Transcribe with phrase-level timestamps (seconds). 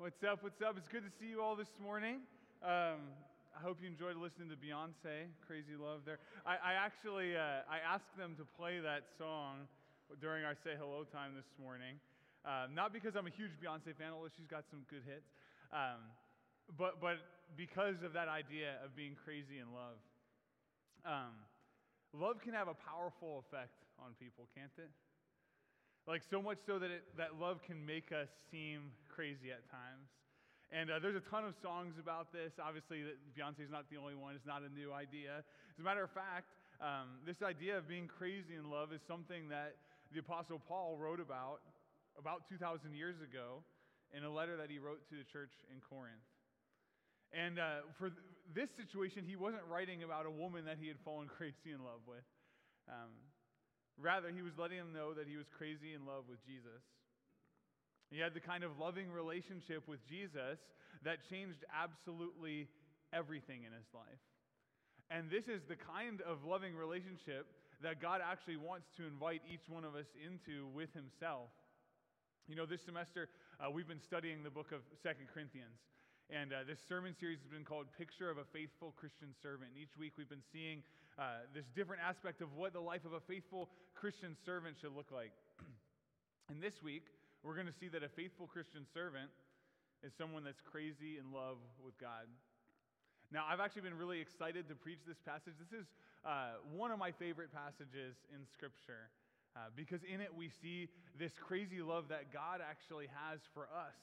[0.00, 0.40] What's up?
[0.40, 0.80] What's up?
[0.80, 2.24] It's good to see you all this morning.
[2.64, 3.12] Um,
[3.52, 6.16] I hope you enjoyed listening to Beyonce, "Crazy Love." There,
[6.48, 9.68] I, I actually uh, I asked them to play that song
[10.16, 12.00] during our say hello time this morning.
[12.48, 15.28] Uh, not because I'm a huge Beyonce fan, although she's got some good hits,
[15.68, 16.00] um,
[16.80, 17.20] but but
[17.60, 20.00] because of that idea of being crazy in love.
[21.04, 21.36] Um,
[22.16, 24.88] love can have a powerful effect on people, can't it?
[26.10, 30.10] Like, so much so that, it, that love can make us seem crazy at times.
[30.74, 32.50] And uh, there's a ton of songs about this.
[32.58, 34.34] Obviously, Beyonce's not the only one.
[34.34, 35.46] It's not a new idea.
[35.46, 36.50] As a matter of fact,
[36.82, 39.78] um, this idea of being crazy in love is something that
[40.10, 41.62] the Apostle Paul wrote about
[42.18, 43.62] about 2,000 years ago
[44.10, 46.26] in a letter that he wrote to the church in Corinth.
[47.30, 48.18] And uh, for th-
[48.50, 52.02] this situation, he wasn't writing about a woman that he had fallen crazy in love
[52.02, 52.26] with.
[52.90, 53.14] Um,
[54.00, 56.80] Rather, he was letting them know that he was crazy in love with Jesus.
[58.10, 60.58] He had the kind of loving relationship with Jesus
[61.04, 62.66] that changed absolutely
[63.12, 64.24] everything in his life.
[65.10, 67.46] And this is the kind of loving relationship
[67.82, 71.50] that God actually wants to invite each one of us into with himself.
[72.48, 73.28] You know, this semester
[73.60, 75.84] uh, we've been studying the book of Second Corinthians.
[76.30, 79.74] And uh, this sermon series has been called Picture of a Faithful Christian Servant.
[79.74, 80.80] And each week we've been seeing
[81.20, 85.12] uh, this different aspect of what the life of a faithful Christian servant should look
[85.12, 85.32] like.
[86.48, 87.04] and this week,
[87.44, 89.28] we're going to see that a faithful Christian servant
[90.02, 92.24] is someone that's crazy in love with God.
[93.28, 95.54] Now, I've actually been really excited to preach this passage.
[95.60, 95.86] This is
[96.24, 99.12] uh, one of my favorite passages in Scripture
[99.56, 103.98] uh, because in it we see this crazy love that God actually has for us.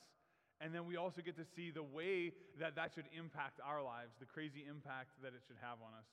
[0.59, 4.13] And then we also get to see the way that that should impact our lives,
[4.19, 6.09] the crazy impact that it should have on us.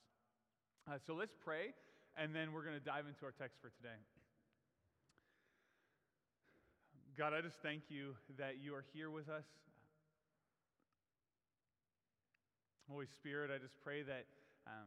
[0.85, 1.73] Uh, so let's pray,
[2.13, 3.97] and then we're going to dive into our text for today.
[7.17, 9.49] God, I just thank you that you are here with us.
[12.85, 14.29] Holy Spirit, I just pray that
[14.69, 14.85] um,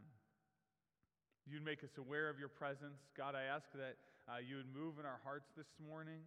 [1.51, 3.03] you'd make us aware of your presence.
[3.19, 3.98] God, I ask that
[4.31, 6.23] uh, you would move in our hearts this morning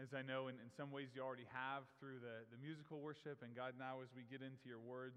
[0.00, 3.44] as I know in, in some ways you already have through the, the musical worship.
[3.44, 5.12] And God, now as we get into your word,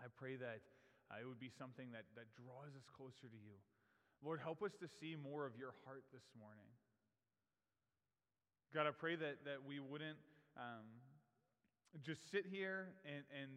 [0.00, 0.64] I pray that
[1.08, 3.56] uh, it would be something that, that draws us closer to you.
[4.20, 6.68] Lord, help us to see more of your heart this morning.
[8.74, 10.18] God, I pray that, that we wouldn't
[10.58, 10.84] um,
[12.04, 13.48] just sit here and, and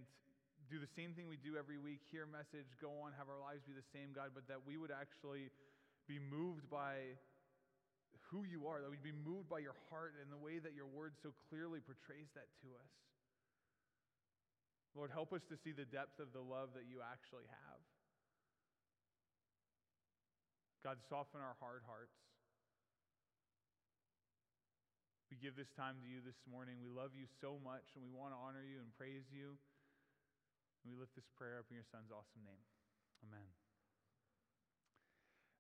[0.72, 3.41] do the same thing we do every week, hear a message, go on, have our
[3.44, 5.51] lives be the same, God, but that we would actually
[6.07, 7.19] be moved by
[8.31, 10.88] who you are, that we'd be moved by your heart and the way that your
[10.88, 12.91] word so clearly portrays that to us.
[14.96, 17.79] Lord, help us to see the depth of the love that you actually have.
[20.84, 22.18] God, soften our hard hearts.
[25.31, 26.84] We give this time to you this morning.
[26.84, 29.56] We love you so much, and we want to honor you and praise you.
[30.84, 32.66] And we lift this prayer up in your Son's awesome name.
[33.24, 33.47] Amen.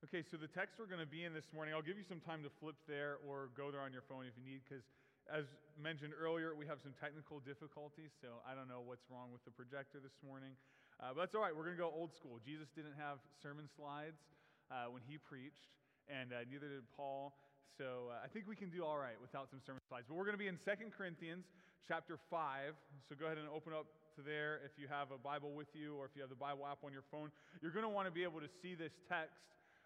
[0.03, 2.19] Okay, so the text we're going to be in this morning, I'll give you some
[2.19, 4.83] time to flip there or go there on your phone if you need, because
[5.29, 5.45] as
[5.77, 9.53] mentioned earlier, we have some technical difficulties, so I don't know what's wrong with the
[9.53, 10.57] projector this morning.
[11.01, 12.37] Uh, but that's all right, we're going to go old school.
[12.41, 14.21] Jesus didn't have sermon slides
[14.69, 15.73] uh, when he preached,
[16.09, 17.33] and uh, neither did Paul.
[17.77, 20.05] So uh, I think we can do all right without some sermon slides.
[20.05, 21.49] But we're going to be in 2 Corinthians
[21.87, 22.77] chapter 5.
[23.09, 25.97] So go ahead and open up to there if you have a Bible with you
[25.97, 27.31] or if you have the Bible app on your phone.
[27.63, 29.41] You're going to want to be able to see this text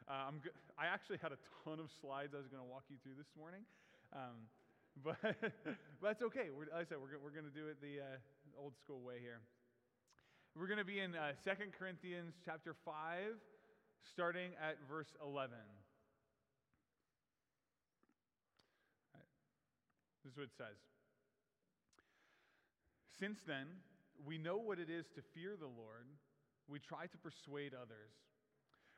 [0.05, 0.29] uh,
[0.77, 3.29] i actually had a ton of slides I was going to walk you through this
[3.33, 3.65] morning.
[4.13, 4.45] Um,
[5.03, 5.17] but,
[6.01, 6.47] that's okay.
[6.55, 9.15] We're, like I said, we're, we're going to do it the uh, old school way
[9.19, 9.41] here.
[10.55, 12.93] We're going to be in uh, 2 Corinthians chapter 5,
[14.07, 15.51] starting at verse 11.
[20.23, 20.79] This is what it says.
[23.19, 23.67] Since then,
[24.25, 26.07] we know what it is to fear the Lord.
[26.67, 28.11] We try to persuade others.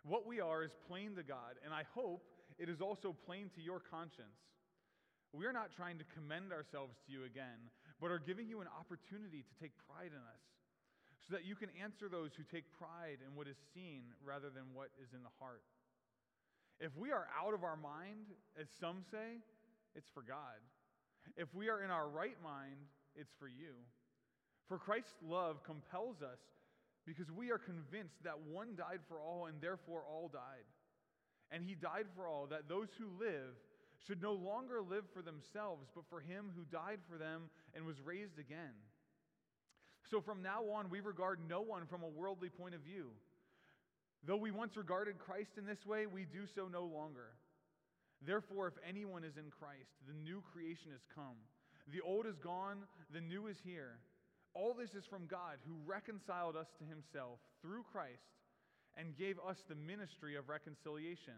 [0.03, 2.23] What we are is plain to God, and I hope
[2.59, 4.37] it is also plain to your conscience.
[5.37, 7.69] We are not trying to commend ourselves to you again,
[8.01, 10.43] but are giving you an opportunity to take pride in us,
[11.21, 14.73] so that you can answer those who take pride in what is seen rather than
[14.73, 15.61] what is in the heart.
[16.81, 19.37] If we are out of our mind, as some say,
[19.93, 20.57] it's for God.
[21.37, 22.81] If we are in our right mind,
[23.13, 23.77] it's for you.
[24.65, 26.41] For Christ's love compels us
[27.05, 30.65] because we are convinced that one died for all and therefore all died.
[31.51, 33.53] And he died for all, that those who live
[34.05, 37.99] should no longer live for themselves, but for him who died for them and was
[38.05, 38.75] raised again.
[40.09, 43.07] So from now on, we regard no one from a worldly point of view.
[44.25, 47.35] Though we once regarded Christ in this way, we do so no longer.
[48.25, 51.37] Therefore, if anyone is in Christ, the new creation has come.
[51.91, 52.83] The old is gone,
[53.13, 53.99] the new is here.
[54.53, 58.25] All this is from God, who reconciled us to himself through Christ
[58.97, 61.37] and gave us the ministry of reconciliation.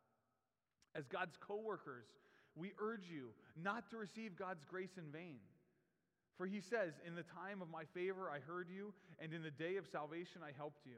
[0.95, 2.05] As God's co workers,
[2.55, 3.29] we urge you
[3.61, 5.39] not to receive God's grace in vain.
[6.37, 9.51] For he says, In the time of my favor I heard you, and in the
[9.51, 10.97] day of salvation I helped you.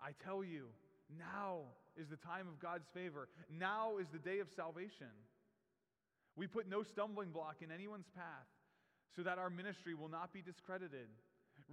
[0.00, 0.66] I tell you,
[1.18, 1.60] now
[1.96, 3.28] is the time of God's favor.
[3.50, 5.12] Now is the day of salvation.
[6.36, 8.48] We put no stumbling block in anyone's path
[9.14, 11.06] so that our ministry will not be discredited.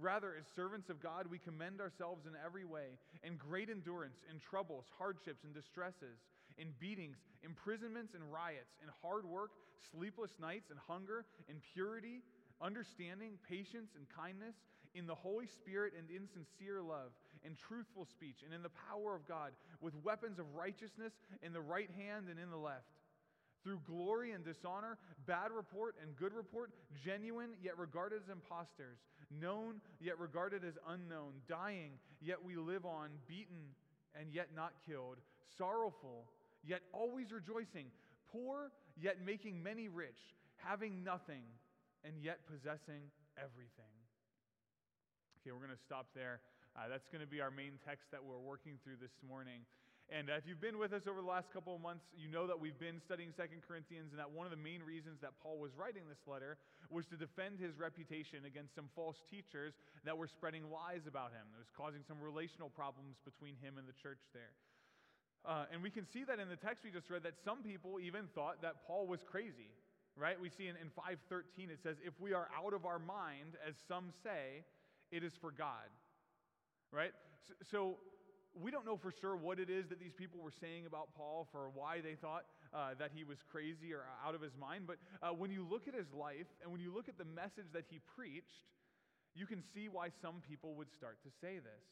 [0.00, 4.38] Rather, as servants of God, we commend ourselves in every way, in great endurance, in
[4.38, 6.22] troubles, hardships, and distresses,
[6.58, 9.50] in beatings, imprisonments, and riots, in hard work,
[9.90, 12.22] sleepless nights, and hunger, in purity,
[12.60, 14.54] understanding, patience, and kindness,
[14.94, 17.12] in the Holy Spirit, and in sincere love,
[17.44, 21.12] in truthful speech, and in the power of God, with weapons of righteousness
[21.42, 22.92] in the right hand and in the left.
[23.64, 26.72] Through glory and dishonor, bad report and good report,
[27.04, 28.98] genuine yet regarded as impostors,
[29.30, 33.70] known yet regarded as unknown, dying yet we live on, beaten
[34.18, 35.18] and yet not killed,
[35.56, 36.26] sorrowful
[36.64, 37.90] yet always rejoicing,
[38.30, 38.70] poor
[39.00, 41.42] yet making many rich, having nothing
[42.04, 43.94] and yet possessing everything.
[45.40, 46.40] Okay, we're going to stop there.
[46.72, 49.66] Uh, that's going to be our main text that we're working through this morning.
[50.10, 52.46] And uh, if you've been with us over the last couple of months, you know
[52.46, 55.56] that we've been studying Second Corinthians, and that one of the main reasons that Paul
[55.56, 56.58] was writing this letter
[56.90, 59.72] was to defend his reputation against some false teachers
[60.04, 61.46] that were spreading lies about him.
[61.54, 64.52] It was causing some relational problems between him and the church there.
[65.44, 67.98] Uh, and we can see that in the text we just read that some people
[67.98, 69.74] even thought that Paul was crazy,
[70.16, 70.40] right?
[70.40, 73.74] We see in, in 513 it says, If we are out of our mind, as
[73.88, 74.64] some say,
[75.10, 75.90] it is for God,
[76.92, 77.12] right?
[77.48, 77.96] So, so
[78.54, 81.48] we don't know for sure what it is that these people were saying about Paul
[81.50, 84.84] for why they thought uh, that he was crazy or out of his mind.
[84.86, 87.72] But uh, when you look at his life and when you look at the message
[87.72, 88.68] that he preached,
[89.34, 91.84] you can see why some people would start to say this.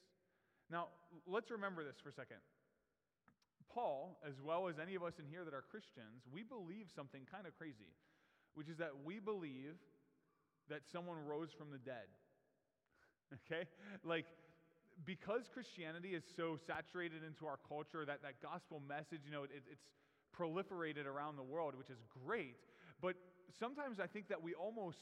[0.70, 0.88] Now,
[1.26, 2.38] let's remember this for a second.
[3.72, 7.22] Paul, as well as any of us in here that are Christians, we believe something
[7.30, 7.94] kind of crazy,
[8.54, 9.78] which is that we believe
[10.68, 12.10] that someone rose from the dead.
[13.34, 13.68] okay?
[14.04, 14.26] Like,
[15.04, 19.50] because Christianity is so saturated into our culture, that, that gospel message, you know, it,
[19.70, 19.86] it's
[20.36, 22.56] proliferated around the world, which is great.
[23.00, 23.16] But
[23.58, 24.98] sometimes I think that we almost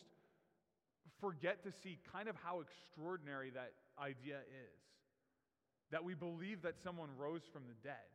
[1.20, 4.78] forget to see kind of how extraordinary that idea is.
[5.90, 8.08] That we believe that someone rose from the dead,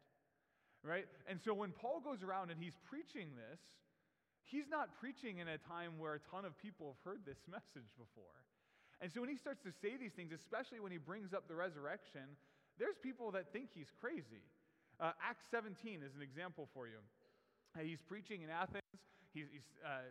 [0.83, 1.05] right?
[1.27, 3.59] And so when Paul goes around and he's preaching this,
[4.43, 7.89] he's not preaching in a time where a ton of people have heard this message
[7.97, 8.35] before.
[9.01, 11.55] And so when he starts to say these things, especially when he brings up the
[11.55, 12.37] resurrection,
[12.77, 14.43] there's people that think he's crazy.
[14.99, 17.01] Uh, Acts 17 is an example for you.
[17.81, 18.85] He's preaching in Athens,
[19.33, 20.05] he's, he's uh,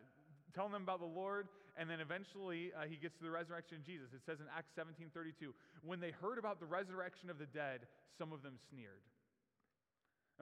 [0.52, 1.46] telling them about the Lord,
[1.76, 4.10] and then eventually uh, he gets to the resurrection of Jesus.
[4.12, 5.54] It says in Acts 17 32,
[5.86, 7.86] when they heard about the resurrection of the dead,
[8.18, 9.06] some of them sneered.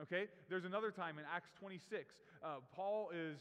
[0.01, 0.27] Okay?
[0.49, 2.15] There's another time in Acts 26.
[2.43, 3.37] Uh, Paul is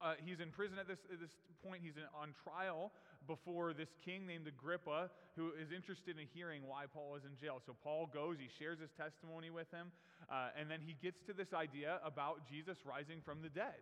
[0.00, 1.84] uh, he's in prison at this, at this point.
[1.84, 2.92] He's in, on trial
[3.28, 7.60] before this king named Agrippa, who is interested in hearing why Paul is in jail.
[7.60, 9.92] So Paul goes, he shares his testimony with him,
[10.32, 13.76] uh, and then he gets to this idea about Jesus rising from the dead.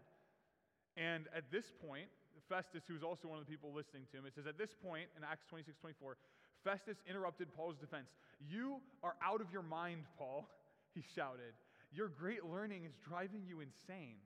[0.99, 2.11] And at this point,
[2.51, 5.07] Festus, who's also one of the people listening to him, it says, At this point,
[5.15, 6.19] in Acts 26 24,
[6.67, 8.11] Festus interrupted Paul's defense.
[8.43, 10.51] You are out of your mind, Paul,
[10.95, 11.55] he shouted.
[11.91, 14.21] Your great learning is driving you insane.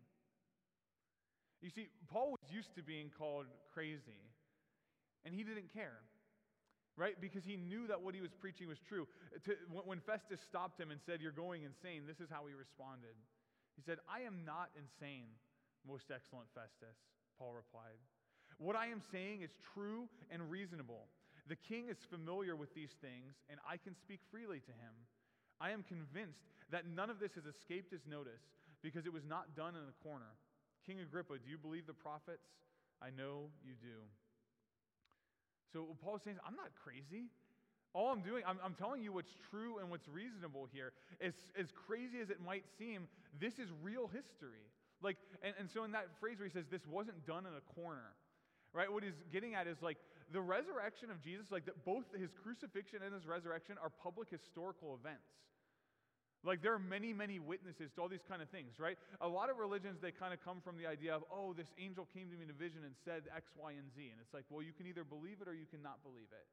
[1.63, 4.19] You see, Paul was used to being called crazy,
[5.25, 6.03] and he didn't care,
[6.97, 7.15] right?
[7.21, 9.07] Because he knew that what he was preaching was true.
[9.45, 13.15] To, when Festus stopped him and said, You're going insane, this is how he responded.
[13.77, 15.31] He said, I am not insane,
[15.87, 16.99] most excellent Festus,
[17.39, 18.03] Paul replied.
[18.59, 21.07] What I am saying is true and reasonable.
[21.49, 24.95] The king is familiar with these things, and I can speak freely to him.
[25.63, 26.43] I am convinced
[26.75, 28.43] that none of this has escaped his notice
[28.83, 30.35] because it was not done in a corner.
[30.85, 32.51] King Agrippa, do you believe the prophets?
[32.99, 34.03] I know you do.
[35.73, 37.31] So Paul's saying, I'm not crazy.
[37.95, 40.93] All I'm doing, I'm, I'm, telling you what's true and what's reasonable here.
[41.21, 43.07] As, as crazy as it might seem,
[43.39, 44.67] this is real history.
[45.03, 47.81] Like, and, and so in that phrase where he says this wasn't done in a
[47.81, 48.17] corner,
[48.73, 48.91] Right?
[48.91, 49.99] What he's getting at is like
[50.33, 54.97] the resurrection of Jesus, like that both his crucifixion and his resurrection are public historical
[54.97, 55.29] events.
[56.43, 58.99] Like there are many, many witnesses to all these kind of things, right?
[59.23, 62.09] A lot of religions, they kind of come from the idea of, oh, this angel
[62.11, 64.11] came to me in a vision and said X, Y, and Z.
[64.11, 66.47] And it's like, well, you can either believe it or you cannot believe it.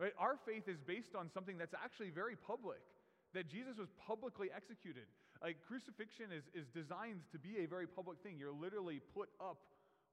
[0.00, 0.16] Right?
[0.16, 2.80] Our faith is based on something that's actually very public,
[3.36, 5.04] that Jesus was publicly executed.
[5.44, 8.40] Like crucifixion is, is designed to be a very public thing.
[8.40, 9.60] You're literally put up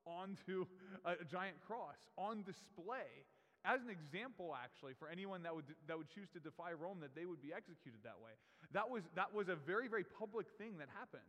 [0.05, 0.65] onto
[1.03, 3.25] a, a giant cross, on display
[3.65, 7.17] as an example, actually, for anyone that would, that would choose to defy Rome, that
[7.17, 8.37] they would be executed that way.
[8.77, 11.25] That was, that was a very, very public thing that happened.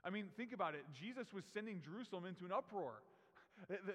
[0.00, 0.88] I mean, think about it.
[0.96, 3.04] Jesus was sending Jerusalem into an uproar.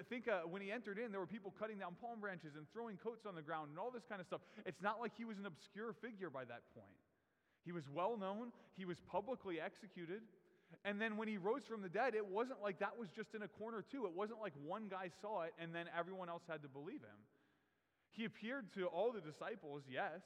[0.08, 2.96] Think uh, when he entered in, there were people cutting down palm branches and throwing
[3.02, 4.46] coats on the ground and all this kind of stuff.
[4.62, 7.02] It's not like he was an obscure figure by that point.
[7.66, 10.22] He was well known, he was publicly executed.
[10.84, 13.42] And then when he rose from the dead, it wasn't like that was just in
[13.42, 14.06] a corner, too.
[14.06, 17.20] It wasn't like one guy saw it and then everyone else had to believe him.
[18.12, 20.22] He appeared to all the disciples, yes,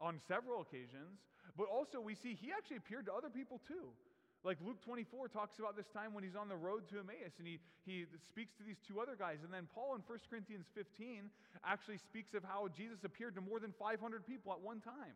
[0.00, 1.22] on several occasions,
[1.56, 3.94] but also we see he actually appeared to other people too.
[4.42, 7.46] Like Luke 24 talks about this time when he's on the road to Emmaus and
[7.46, 9.38] he, he speaks to these two other guys.
[9.44, 11.30] And then Paul in 1 Corinthians 15
[11.62, 15.14] actually speaks of how Jesus appeared to more than 500 people at one time.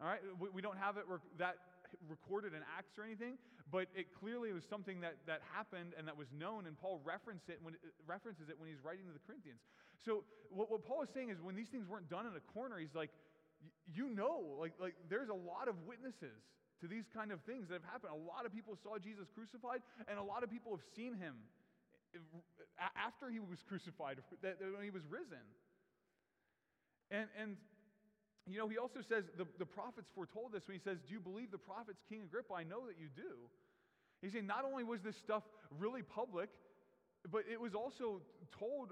[0.00, 1.04] All right, we, we don't have it
[1.38, 1.71] that
[2.08, 3.38] recorded in Acts or anything,
[3.70, 7.48] but it clearly was something that, that happened and that was known, and Paul reference
[7.48, 7.74] it when,
[8.06, 9.60] references it when he's writing to the Corinthians.
[10.04, 12.78] So what, what Paul is saying is when these things weren't done in a corner,
[12.78, 13.10] he's like,
[13.86, 16.42] you know, like, like there's a lot of witnesses
[16.82, 18.10] to these kind of things that have happened.
[18.10, 19.80] A lot of people saw Jesus crucified,
[20.10, 21.38] and a lot of people have seen him
[22.14, 22.18] eh,
[22.98, 25.46] after he was crucified, when he was risen.
[27.12, 27.56] And, and
[28.46, 31.20] you know, he also says the, the prophets foretold this when he says, Do you
[31.20, 32.54] believe the prophets, King Agrippa?
[32.54, 33.48] I know that you do.
[34.20, 35.42] He's saying not only was this stuff
[35.78, 36.50] really public,
[37.30, 38.18] but it was also
[38.58, 38.90] told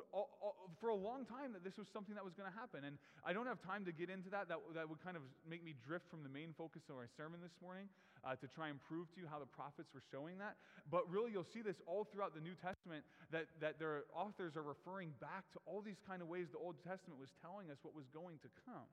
[0.79, 2.87] for a long time that this was something that was going to happen.
[2.87, 2.95] And
[3.27, 4.47] I don't have time to get into that.
[4.47, 7.43] That, that would kind of make me drift from the main focus of our sermon
[7.43, 7.91] this morning
[8.23, 10.63] uh, to try and prove to you how the prophets were showing that.
[10.95, 13.03] But really, you'll see this all throughout the New Testament
[13.35, 16.79] that, that their authors are referring back to all these kind of ways the Old
[16.87, 18.87] Testament was telling us what was going to come.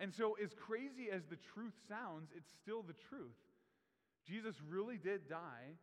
[0.00, 3.36] And so, as crazy as the truth sounds, it's still the truth.
[4.26, 5.76] Jesus really did die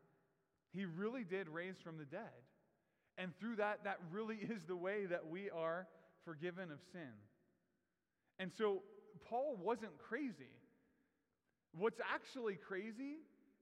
[0.73, 2.45] he really did raise from the dead.
[3.17, 5.87] And through that, that really is the way that we are
[6.25, 7.13] forgiven of sin.
[8.39, 8.83] And so
[9.27, 10.53] Paul wasn't crazy.
[11.75, 13.17] What's actually crazy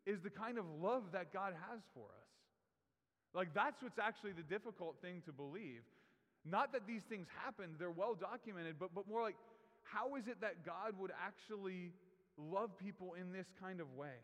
[0.05, 2.29] is the kind of love that God has for us.
[3.33, 5.81] Like, that's what's actually the difficult thing to believe.
[6.45, 9.35] Not that these things happened, they're well documented, but, but more like,
[9.85, 11.93] how is it that God would actually
[12.37, 14.17] love people in this kind of way?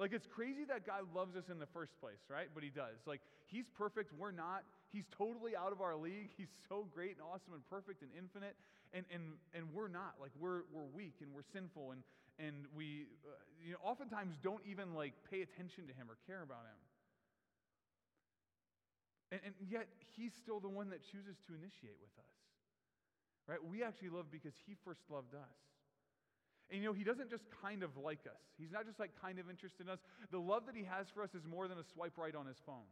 [0.00, 2.48] Like, it's crazy that God loves us in the first place, right?
[2.54, 2.96] But He does.
[3.04, 4.64] Like, He's perfect, we're not.
[4.88, 6.30] He's totally out of our league.
[6.38, 8.56] He's so great and awesome and perfect and infinite,
[8.94, 10.16] and, and, and we're not.
[10.16, 12.00] Like, we're, we're weak and we're sinful, and,
[12.40, 16.40] and we, uh, you know, oftentimes don't even, like, pay attention to Him or care
[16.40, 16.80] about Him.
[19.36, 19.84] And, and yet,
[20.16, 22.32] He's still the one that chooses to initiate with us,
[23.50, 23.58] right?
[23.58, 25.58] We actually love because He first loved us.
[26.70, 28.40] And you know, he doesn't just kind of like us.
[28.56, 29.98] He's not just like kind of interested in us.
[30.30, 32.58] The love that he has for us is more than a swipe right on his
[32.64, 32.86] phone.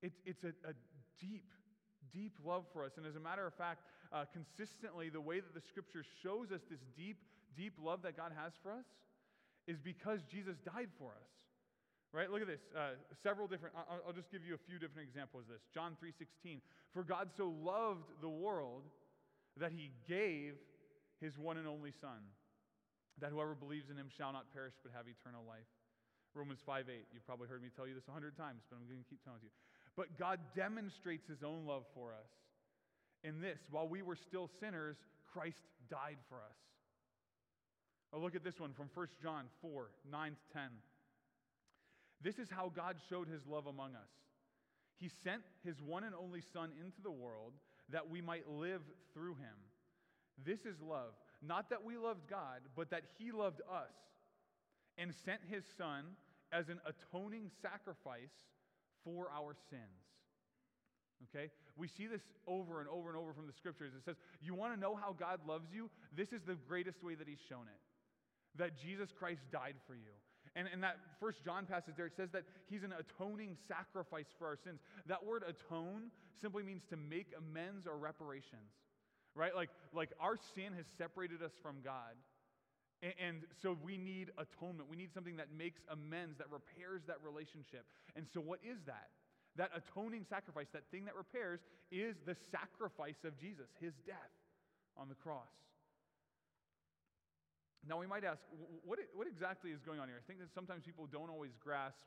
[0.00, 0.72] It's, it's a, a
[1.20, 1.44] deep,
[2.10, 2.92] deep love for us.
[2.96, 6.62] And as a matter of fact, uh, consistently, the way that the scripture shows us
[6.70, 7.18] this deep,
[7.54, 8.88] deep love that God has for us
[9.68, 11.28] is because Jesus died for us.
[12.12, 12.30] Right?
[12.30, 12.60] Look at this.
[12.76, 15.62] Uh, several different, I'll, I'll just give you a few different examples of this.
[15.72, 16.60] John 3.16,
[16.92, 18.84] For God so loved the world
[19.58, 20.54] that he gave
[21.20, 22.20] his one and only Son,
[23.20, 25.68] that whoever believes in him shall not perish but have eternal life.
[26.34, 27.06] Romans 5 8.
[27.12, 29.22] You've probably heard me tell you this a hundred times, but I'm going to keep
[29.22, 29.52] telling you.
[29.96, 32.32] But God demonstrates his own love for us.
[33.22, 34.96] In this, while we were still sinners,
[35.32, 36.58] Christ died for us.
[38.12, 40.62] Oh, look at this one from 1 John 4 9 to 10.
[42.22, 44.10] This is how God showed his love among us.
[44.98, 47.52] He sent his one and only Son into the world
[47.92, 48.82] that we might live
[49.14, 49.56] through him.
[50.44, 51.12] This is love.
[51.42, 53.94] Not that we loved God, but that He loved us
[54.98, 56.04] and sent His Son
[56.52, 58.32] as an atoning sacrifice
[59.04, 59.82] for our sins.
[61.28, 61.50] Okay?
[61.76, 63.92] We see this over and over and over from the scriptures.
[63.96, 65.90] It says, You want to know how God loves you?
[66.16, 67.80] This is the greatest way that He's shown it
[68.58, 70.12] that Jesus Christ died for you.
[70.54, 74.46] And in that first John passage there, it says that he's an atoning sacrifice for
[74.46, 74.80] our sins.
[75.06, 78.72] That word atone simply means to make amends or reparations
[79.34, 79.54] right?
[79.54, 82.16] Like, like our sin has separated us from God.
[83.02, 84.88] And, and so we need atonement.
[84.88, 87.84] We need something that makes amends, that repairs that relationship.
[88.16, 89.08] And so, what is that?
[89.56, 94.32] That atoning sacrifice, that thing that repairs, is the sacrifice of Jesus, his death
[94.96, 95.52] on the cross.
[97.88, 98.38] Now, we might ask,
[98.86, 100.16] what, what exactly is going on here?
[100.16, 102.06] I think that sometimes people don't always grasp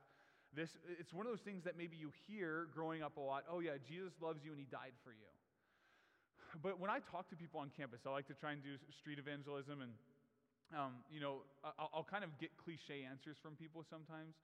[0.56, 0.72] this.
[0.88, 3.76] It's one of those things that maybe you hear growing up a lot oh, yeah,
[3.84, 5.28] Jesus loves you and he died for you.
[6.64, 9.20] But when I talk to people on campus, I like to try and do street
[9.20, 9.92] evangelism, and
[10.72, 14.40] um, you know, I'll, I'll kind of get cliche answers from people sometimes.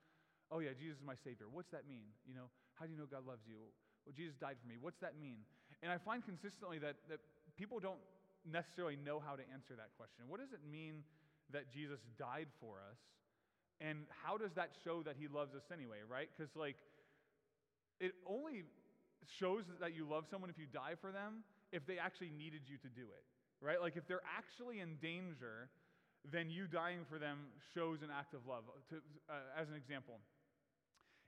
[0.51, 1.47] Oh, yeah, Jesus is my Savior.
[1.47, 2.03] What's that mean?
[2.27, 3.55] You know, how do you know God loves you?
[4.03, 4.75] Well, Jesus died for me.
[4.75, 5.47] What's that mean?
[5.79, 7.23] And I find consistently that, that
[7.55, 8.01] people don't
[8.43, 10.27] necessarily know how to answer that question.
[10.27, 11.07] What does it mean
[11.53, 12.97] that Jesus died for us?
[13.81, 16.29] And how does that show that he loves us anyway, right?
[16.29, 16.77] Because, like,
[17.99, 18.63] it only
[19.39, 22.77] shows that you love someone if you die for them if they actually needed you
[22.77, 23.23] to do it,
[23.61, 23.81] right?
[23.81, 25.69] Like, if they're actually in danger,
[26.29, 28.63] then you dying for them shows an act of love.
[28.89, 28.95] To,
[29.29, 30.19] uh, as an example,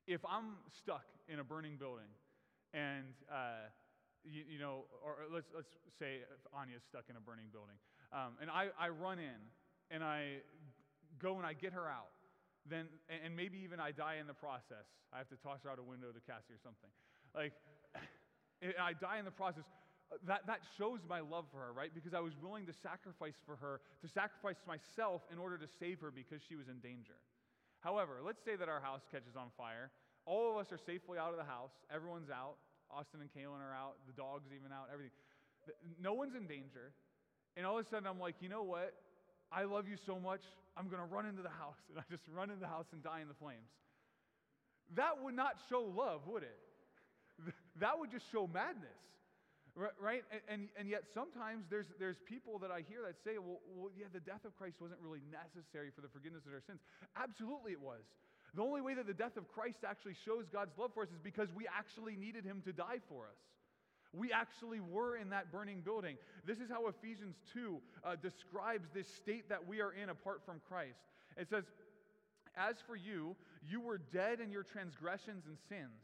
[0.06, 2.12] if I'm stuck in a burning building
[2.74, 3.72] and, uh,
[4.24, 6.22] you, you, know, or let's, let's say
[6.54, 7.76] Anya's stuck in a burning building,
[8.12, 9.42] um, and I, I run in
[9.92, 10.44] and I
[11.20, 12.12] go and I get her out,
[12.70, 14.88] then, and maybe even I die in the process.
[15.14, 16.90] I have to toss her out a window to Cassie or something.
[17.36, 17.54] Like,
[18.80, 19.64] I die in the process.
[20.28, 21.90] That, that shows my love for her, right?
[21.94, 26.00] Because I was willing to sacrifice for her, to sacrifice myself in order to save
[26.02, 27.18] her because she was in danger.
[27.82, 29.92] However, let's say that our house catches on fire.
[30.26, 31.74] All of us are safely out of the house.
[31.94, 32.56] Everyone's out.
[32.90, 33.98] Austin and Kaylin are out.
[34.08, 34.88] The dog's even out.
[34.94, 35.18] Everything.
[36.00, 36.94] No one's in danger.
[37.58, 38.94] And all of a sudden, I'm like, you know what?
[39.54, 40.42] I love you so much.
[40.76, 41.78] I'm going to run into the house.
[41.94, 43.70] And I just run into the house and die in the flames.
[44.98, 46.60] That would not show love, would it?
[47.82, 49.02] That would just show madness.
[49.74, 50.22] Right?
[50.30, 53.90] And, and, and, yet sometimes there's, there's people that I hear that say, well, well,
[53.98, 56.78] yeah, the death of Christ wasn't really necessary for the forgiveness of our sins.
[57.18, 58.06] Absolutely it was.
[58.54, 61.18] The only way that the death of Christ actually shows God's love for us is
[61.18, 63.42] because we actually needed him to die for us.
[64.14, 66.18] We actually were in that burning building.
[66.46, 70.62] This is how Ephesians 2 uh, describes this state that we are in apart from
[70.68, 71.00] Christ.
[71.36, 71.64] It says,
[72.56, 73.36] As for you,
[73.68, 76.02] you were dead in your transgressions and sins,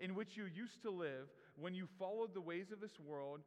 [0.00, 1.28] in which you used to live
[1.60, 3.40] when you followed the ways of this world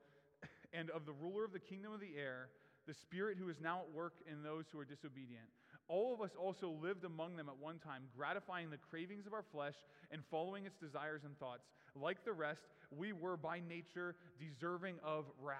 [0.72, 2.50] and of the ruler of the kingdom of the air,
[2.88, 5.48] the spirit who is now at work in those who are disobedient.
[5.88, 9.43] All of us also lived among them at one time, gratifying the cravings of our
[9.52, 9.76] flesh
[10.12, 11.65] and following its desires and thoughts.
[11.95, 15.60] Like the rest, we were by nature deserving of wrath.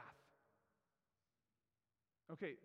[2.32, 2.56] Okay,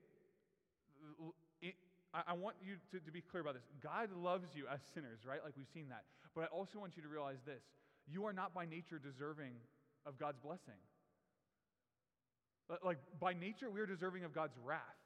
[2.15, 3.69] I want you to, to be clear about this.
[3.83, 5.41] God loves you as sinners, right?
[5.45, 6.05] Like we've seen that.
[6.35, 7.63] But I also want you to realize this
[8.09, 9.53] you are not by nature deserving
[10.07, 10.81] of God's blessing.
[12.85, 15.00] Like, by nature, we are deserving of God's wrath.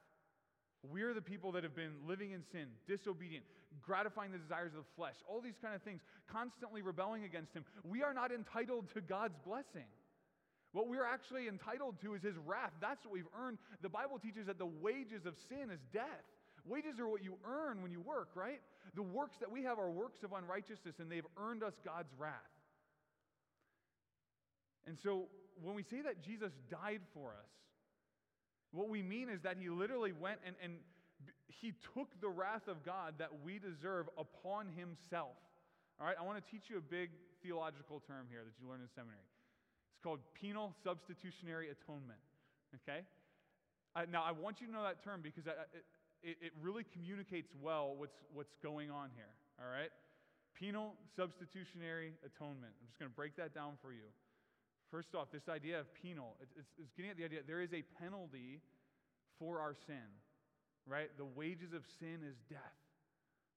[0.91, 3.45] We're the people that have been living in sin, disobedient,
[3.81, 7.65] gratifying the desires of the flesh, all these kind of things, constantly rebelling against Him.
[7.83, 9.87] We are not entitled to God's blessing.
[10.71, 12.71] What we're actually entitled to is His wrath.
[12.81, 13.57] That's what we've earned.
[13.81, 16.25] The Bible teaches that the wages of sin is death.
[16.65, 18.59] Wages are what you earn when you work, right?
[18.95, 22.33] The works that we have are works of unrighteousness, and they've earned us God's wrath.
[24.87, 25.27] And so
[25.61, 27.49] when we say that Jesus died for us,
[28.75, 30.73] what we mean is that he literally went and, and
[31.47, 35.39] he took the wrath of God that we deserve upon himself.
[35.99, 37.09] All right, I want to teach you a big
[37.41, 39.23] theological term here that you learn in seminary.
[39.95, 42.19] It's called penal substitutionary atonement.
[42.83, 43.07] Okay?
[43.95, 45.55] Uh, now, I want you to know that term because I,
[46.19, 49.31] it, it really communicates well what's, what's going on here.
[49.55, 49.93] All right?
[50.59, 52.75] Penal substitutionary atonement.
[52.75, 54.11] I'm just going to break that down for you.
[54.91, 57.83] First off, this idea of penal, it's, it's, getting at the idea there is a
[58.01, 58.61] penalty
[59.39, 60.07] for our sin,
[60.87, 61.09] right?
[61.17, 62.79] The wages of sin is death.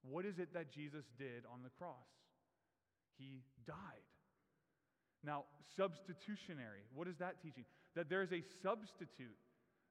[0.02, 2.08] What is it that Jesus did on the cross?
[3.18, 4.06] He died.
[5.24, 5.44] Now,
[5.76, 7.64] substitutionary, what is that teaching?
[7.94, 9.36] That there is a substitute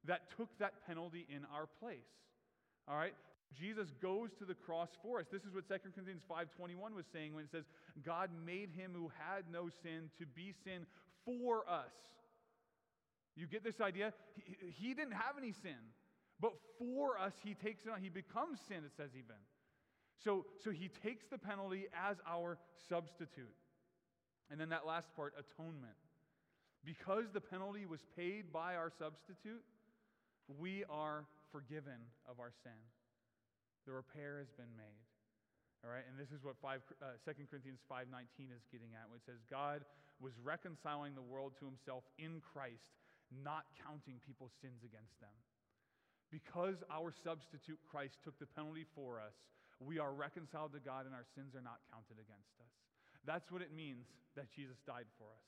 [0.06, 2.08] that took that penalty in our place.
[2.88, 3.14] All right?
[3.56, 5.26] Jesus goes to the cross for us.
[5.32, 7.66] This is what 2 Corinthians 5:21 was saying when it says,
[8.04, 10.86] "God made him who had no sin to be sin
[11.28, 11.92] for us.
[13.36, 14.14] You get this idea?
[14.34, 15.94] He, he didn't have any sin,
[16.40, 18.02] but for us, he takes it on.
[18.02, 19.36] He becomes sin, it says even.
[20.24, 22.58] So, so he takes the penalty as our
[22.90, 23.54] substitute.
[24.50, 25.98] And then that last part, atonement.
[26.86, 29.62] Because the penalty was paid by our substitute,
[30.58, 32.80] we are forgiven of our sin.
[33.86, 35.04] The repair has been made.
[35.86, 39.22] All right, and this is what 5, uh, 2 Corinthians 5.19 is getting at, it
[39.26, 39.86] says, God
[40.18, 42.98] was reconciling the world to himself in Christ,
[43.30, 45.34] not counting people's sins against them.
[46.34, 49.38] Because our substitute Christ took the penalty for us,
[49.80, 52.74] we are reconciled to God and our sins are not counted against us.
[53.24, 55.46] That's what it means that Jesus died for us.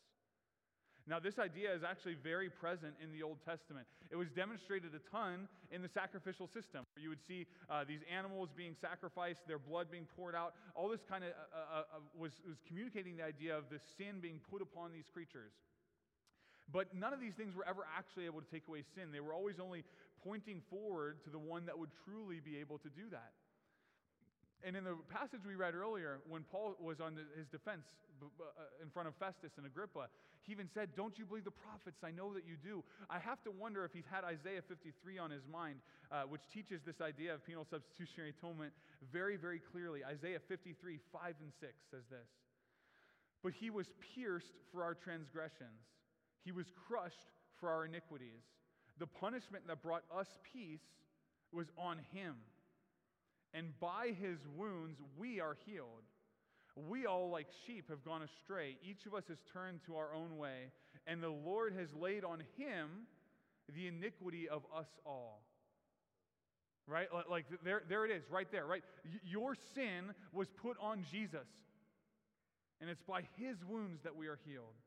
[1.10, 3.89] Now, this idea is actually very present in the Old Testament.
[4.13, 8.06] It was demonstrated a ton in the sacrificial system, where you would see uh, these
[8.06, 10.54] animals being sacrificed, their blood being poured out.
[10.78, 14.22] All this kind of uh, uh, uh, was, was communicating the idea of the sin
[14.22, 15.52] being put upon these creatures.
[16.72, 19.10] But none of these things were ever actually able to take away sin.
[19.10, 19.84] They were always only
[20.24, 23.34] pointing forward to the one that would truly be able to do that.
[24.63, 27.88] And in the passage we read earlier, when Paul was on his defense
[28.22, 30.10] uh, in front of Festus and Agrippa,
[30.43, 32.04] he even said, Don't you believe the prophets?
[32.04, 32.84] I know that you do.
[33.10, 35.80] I have to wonder if he's had Isaiah 53 on his mind,
[36.12, 38.74] uh, which teaches this idea of penal substitutionary atonement
[39.13, 40.04] very, very clearly.
[40.04, 42.28] Isaiah 53, 5 and 6 says this
[43.43, 45.88] But he was pierced for our transgressions,
[46.43, 48.43] he was crushed for our iniquities.
[48.98, 50.84] The punishment that brought us peace
[51.54, 52.36] was on him
[53.54, 56.04] and by his wounds we are healed.
[56.76, 58.78] We all, like sheep, have gone astray.
[58.88, 60.72] Each of us has turned to our own way,
[61.08, 63.08] and the Lord has laid on him
[63.76, 65.42] the iniquity of us all.
[66.88, 67.08] Right?
[67.30, 68.84] Like, there, there it is, right there, right?
[69.24, 71.48] Your sin was put on Jesus,
[72.82, 74.78] and it's by his wounds that we are healed.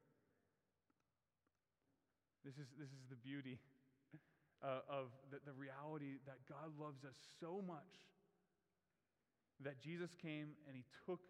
[2.44, 3.60] This is, this is the beauty
[4.64, 8.02] uh, of the, the reality that God loves us so much
[9.64, 11.20] that Jesus came and he took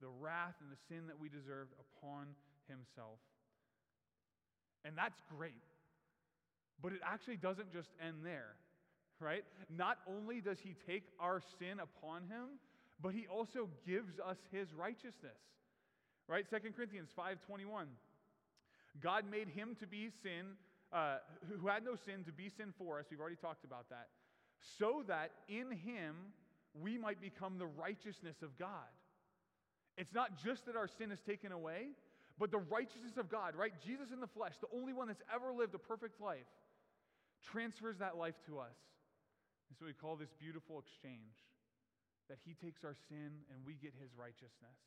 [0.00, 2.34] the wrath and the sin that we deserved upon
[2.68, 3.20] himself.
[4.84, 5.62] And that's great.
[6.82, 8.56] But it actually doesn't just end there,
[9.20, 9.44] right?
[9.68, 12.58] Not only does he take our sin upon him,
[13.02, 15.36] but he also gives us his righteousness.
[16.26, 16.48] Right?
[16.48, 17.88] 2 Corinthians 5:21.
[19.00, 20.56] God made him to be sin,
[20.92, 23.06] uh, who had no sin, to be sin for us.
[23.10, 24.08] We've already talked about that.
[24.78, 26.32] So that in him
[26.74, 28.90] we might become the righteousness of God.
[29.96, 31.88] It's not just that our sin is taken away,
[32.38, 33.72] but the righteousness of God, right?
[33.84, 36.48] Jesus in the flesh, the only one that's ever lived a perfect life,
[37.52, 38.76] transfers that life to us.
[39.68, 41.36] And so we call this beautiful exchange
[42.28, 44.78] that he takes our sin and we get his righteousness.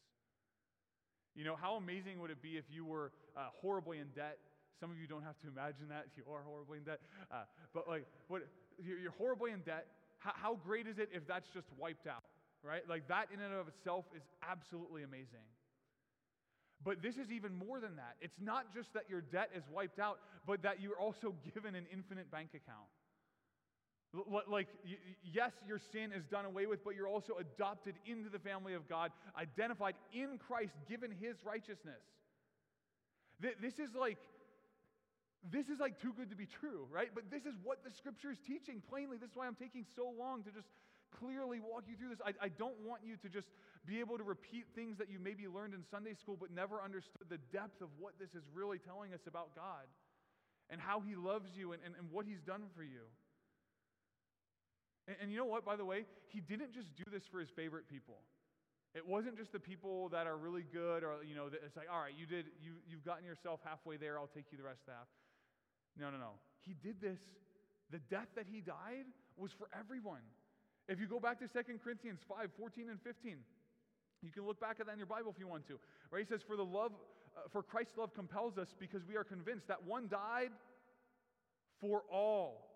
[1.36, 4.38] You know, how amazing would it be if you were uh, horribly in debt?
[4.80, 6.08] Some of you don't have to imagine that.
[6.18, 7.02] You are horribly in debt.
[7.32, 7.44] Uh,
[7.74, 8.44] but, like, what,
[8.82, 9.88] you're, you're horribly in debt
[10.24, 12.24] how, great is it if that's just wiped out,
[12.64, 12.88] right?
[12.88, 15.46] Like that in and of itself is absolutely amazing.
[16.84, 18.16] But this is even more than that.
[18.20, 21.86] It's not just that your debt is wiped out, but that you're also given an
[21.92, 22.90] infinite bank account.
[24.48, 24.68] Like,
[25.24, 28.88] yes, your sin is done away with, but you're also adopted into the family of
[28.88, 32.04] God, identified in Christ, given his righteousness.
[33.40, 34.20] This is like
[35.52, 37.10] this is like too good to be true, right?
[37.14, 39.18] But this is what the scripture is teaching plainly.
[39.18, 40.68] This is why I'm taking so long to just
[41.20, 42.22] clearly walk you through this.
[42.24, 43.48] I, I don't want you to just
[43.86, 47.28] be able to repeat things that you maybe learned in Sunday school but never understood
[47.30, 49.86] the depth of what this is really telling us about God
[50.70, 53.04] and how He loves you and, and, and what He's done for you.
[55.08, 56.06] And, and you know what, by the way?
[56.28, 58.24] He didn't just do this for His favorite people.
[58.96, 62.00] It wasn't just the people that are really good or, you know, it's like, all
[62.00, 64.86] right, you did, you, you've gotten yourself halfway there, I'll take you the rest of
[64.86, 65.08] the half.
[66.00, 66.32] No, no, no.
[66.62, 67.20] He did this.
[67.92, 69.06] The death that he died
[69.38, 70.22] was for everyone.
[70.88, 73.38] If you go back to 2 Corinthians 5 14 and 15,
[74.22, 75.80] you can look back at that in your Bible if you want to.
[76.12, 76.26] Right?
[76.26, 76.92] He says, For the love,
[77.36, 80.52] uh, for Christ's love compels us because we are convinced that one died
[81.80, 82.70] for all.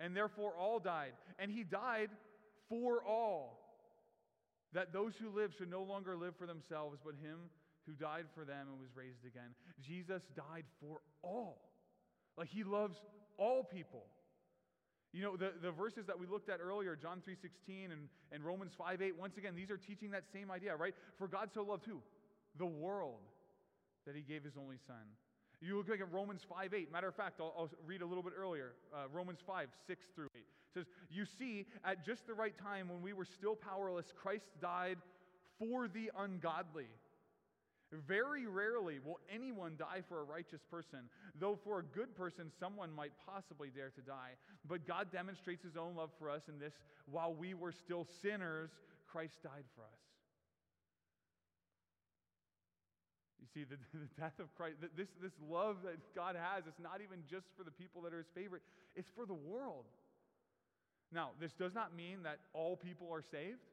[0.00, 1.12] And therefore all died.
[1.38, 2.10] And he died
[2.68, 3.58] for all.
[4.72, 7.50] That those who live should no longer live for themselves, but him
[7.86, 9.54] who died for them and was raised again.
[9.80, 11.67] Jesus died for all.
[12.38, 12.98] Like he loves
[13.36, 14.04] all people.
[15.12, 18.72] You know, the, the verses that we looked at earlier, John 3.16 and, and Romans
[18.78, 20.94] 5.8, once again, these are teaching that same idea, right?
[21.16, 22.00] For God so loved who?
[22.58, 23.22] The world
[24.06, 24.96] that he gave his only son.
[25.60, 26.92] You look at Romans 5 8.
[26.92, 28.74] Matter of fact, I'll, I'll read a little bit earlier.
[28.94, 30.38] Uh, Romans 5 6 through 8.
[30.38, 34.46] It says, You see, at just the right time when we were still powerless, Christ
[34.60, 34.98] died
[35.58, 36.86] for the ungodly.
[37.90, 41.08] Very rarely will anyone die for a righteous person,
[41.40, 44.36] though for a good person, someone might possibly dare to die.
[44.68, 46.74] But God demonstrates his own love for us in this
[47.10, 48.70] while we were still sinners,
[49.10, 50.00] Christ died for us.
[53.40, 57.00] You see, the, the death of Christ, this, this love that God has, it's not
[57.02, 58.62] even just for the people that are his favorite,
[58.96, 59.84] it's for the world.
[61.10, 63.64] Now, this does not mean that all people are saved.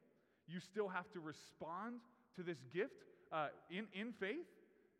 [0.48, 2.00] You still have to respond
[2.36, 4.46] to this gift uh, in, in faith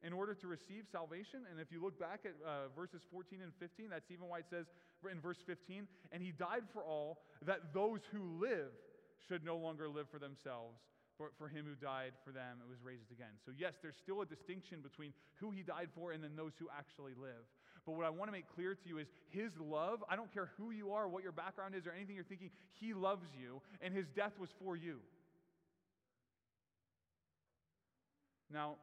[0.03, 1.41] in order to receive salvation.
[1.51, 4.47] And if you look back at uh, verses 14 and 15, that's even why it
[4.51, 4.67] says
[5.11, 8.75] in verse 15, and he died for all, that those who live
[9.29, 10.79] should no longer live for themselves,
[11.19, 13.35] but for him who died for them and was raised again.
[13.45, 16.67] So, yes, there's still a distinction between who he died for and then those who
[16.77, 17.47] actually live.
[17.87, 20.51] But what I want to make clear to you is his love, I don't care
[20.59, 23.95] who you are, what your background is, or anything you're thinking, he loves you, and
[23.95, 24.99] his death was for you.
[28.53, 28.77] Now,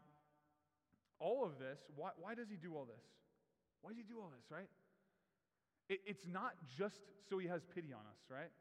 [1.19, 3.03] all of this, why, why does he do all this?
[3.81, 4.67] Why does he do all this, right?
[5.89, 6.99] It, it's not just
[7.29, 8.51] so he has pity on us, right?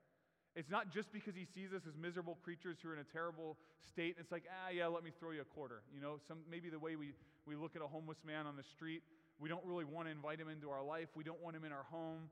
[0.55, 3.57] It's not just because he sees us as miserable creatures who are in a terrible
[3.89, 4.17] state.
[4.21, 5.83] It's like, ah, yeah, let me throw you a quarter.
[5.95, 7.15] You know, some, maybe the way we,
[7.47, 9.03] we look at a homeless man on the street,
[9.41, 11.09] we don't really want to invite him into our life.
[11.17, 12.29] We don't want him in our home.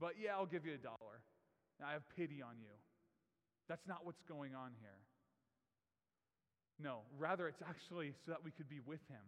[0.00, 1.20] But yeah, I'll give you a dollar.
[1.84, 2.72] I have pity on you.
[3.68, 4.98] That's not what's going on here.
[6.78, 9.22] No, rather, it's actually so that we could be with him.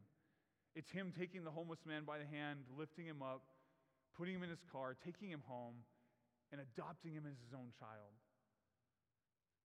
[0.76, 3.42] It's him taking the homeless man by the hand, lifting him up,
[4.16, 5.74] putting him in his car, taking him home,
[6.52, 8.14] and adopting him as his own child.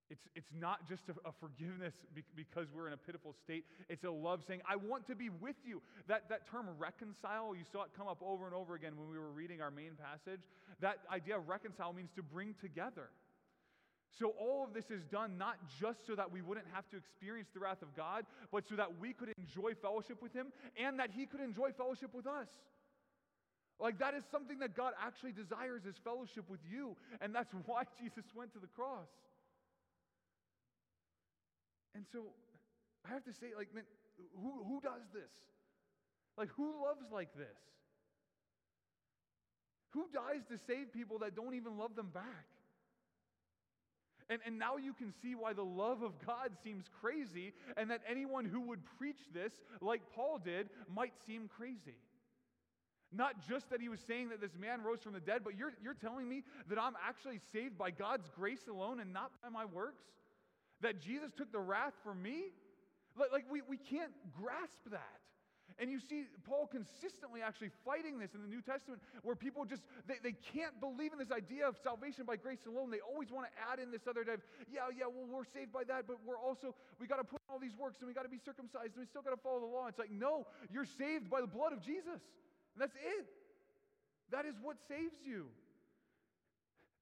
[0.09, 3.65] It's, it's not just a, a forgiveness be, because we're in a pitiful state.
[3.89, 5.81] It's a love saying, I want to be with you.
[6.07, 9.17] That, that term reconcile, you saw it come up over and over again when we
[9.17, 10.41] were reading our main passage.
[10.79, 13.09] That idea of reconcile means to bring together.
[14.17, 17.49] So, all of this is done not just so that we wouldn't have to experience
[17.53, 20.47] the wrath of God, but so that we could enjoy fellowship with Him
[20.77, 22.47] and that He could enjoy fellowship with us.
[23.77, 26.95] Like, that is something that God actually desires is fellowship with you.
[27.19, 29.11] And that's why Jesus went to the cross.
[31.93, 32.23] And so
[33.05, 33.83] I have to say, like, man,
[34.41, 35.31] who, who does this?
[36.37, 37.59] Like, who loves like this?
[39.91, 42.47] Who dies to save people that don't even love them back?
[44.29, 48.01] And, and now you can see why the love of God seems crazy, and that
[48.09, 51.99] anyone who would preach this, like Paul did, might seem crazy.
[53.11, 55.73] Not just that he was saying that this man rose from the dead, but you're,
[55.81, 59.65] you're telling me that I'm actually saved by God's grace alone and not by my
[59.65, 60.03] works?
[60.81, 62.45] That Jesus took the wrath for me?
[63.17, 65.21] Like, like we, we can't grasp that.
[65.77, 69.83] And you see Paul consistently actually fighting this in the New Testament where people just,
[70.07, 72.91] they, they can't believe in this idea of salvation by grace alone.
[72.91, 74.39] They always want to add in this other type,
[74.71, 77.59] yeah, yeah, well, we're saved by that, but we're also, we got to put all
[77.59, 79.67] these works and we got to be circumcised and we still got to follow the
[79.67, 79.87] law.
[79.87, 82.23] It's like, no, you're saved by the blood of Jesus.
[82.73, 83.27] And that's it.
[84.31, 85.51] That is what saves you.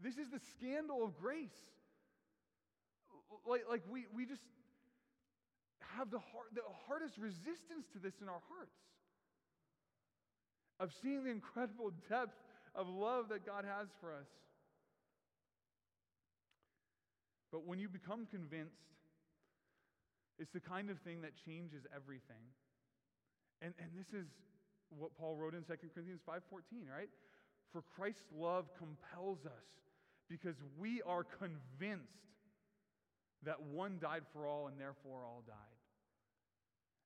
[0.01, 1.53] This is the scandal of grace
[3.45, 4.41] like, like we, we just
[5.97, 8.77] have the, hard, the hardest resistance to this in our hearts
[10.79, 12.37] of seeing the incredible depth
[12.75, 14.27] of love that God has for us.
[17.51, 18.81] But when you become convinced,
[20.39, 22.41] it's the kind of thing that changes everything.
[23.61, 24.27] And, and this is
[24.89, 27.09] what Paul wrote in 2 Corinthians 5:14, right?
[27.71, 29.69] For Christ's love compels us
[30.29, 32.09] because we are convinced
[33.45, 35.82] that one died for all and therefore all died.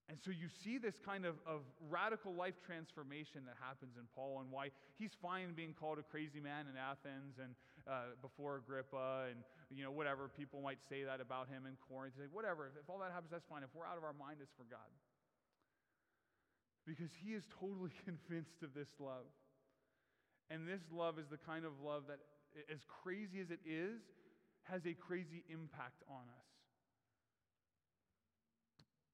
[0.07, 4.39] And so you see this kind of, of radical life transformation that happens in Paul
[4.39, 7.51] and why he's fine being called a crazy man in Athens and
[7.83, 10.31] uh, before Agrippa and, you know, whatever.
[10.31, 12.15] People might say that about him in Corinth.
[12.15, 13.67] Say, whatever, if, if all that happens, that's fine.
[13.67, 14.87] If we're out of our mind, it's for God.
[16.87, 19.27] Because he is totally convinced of this love.
[20.47, 22.23] And this love is the kind of love that,
[22.71, 23.99] as crazy as it is,
[24.71, 26.47] has a crazy impact on us.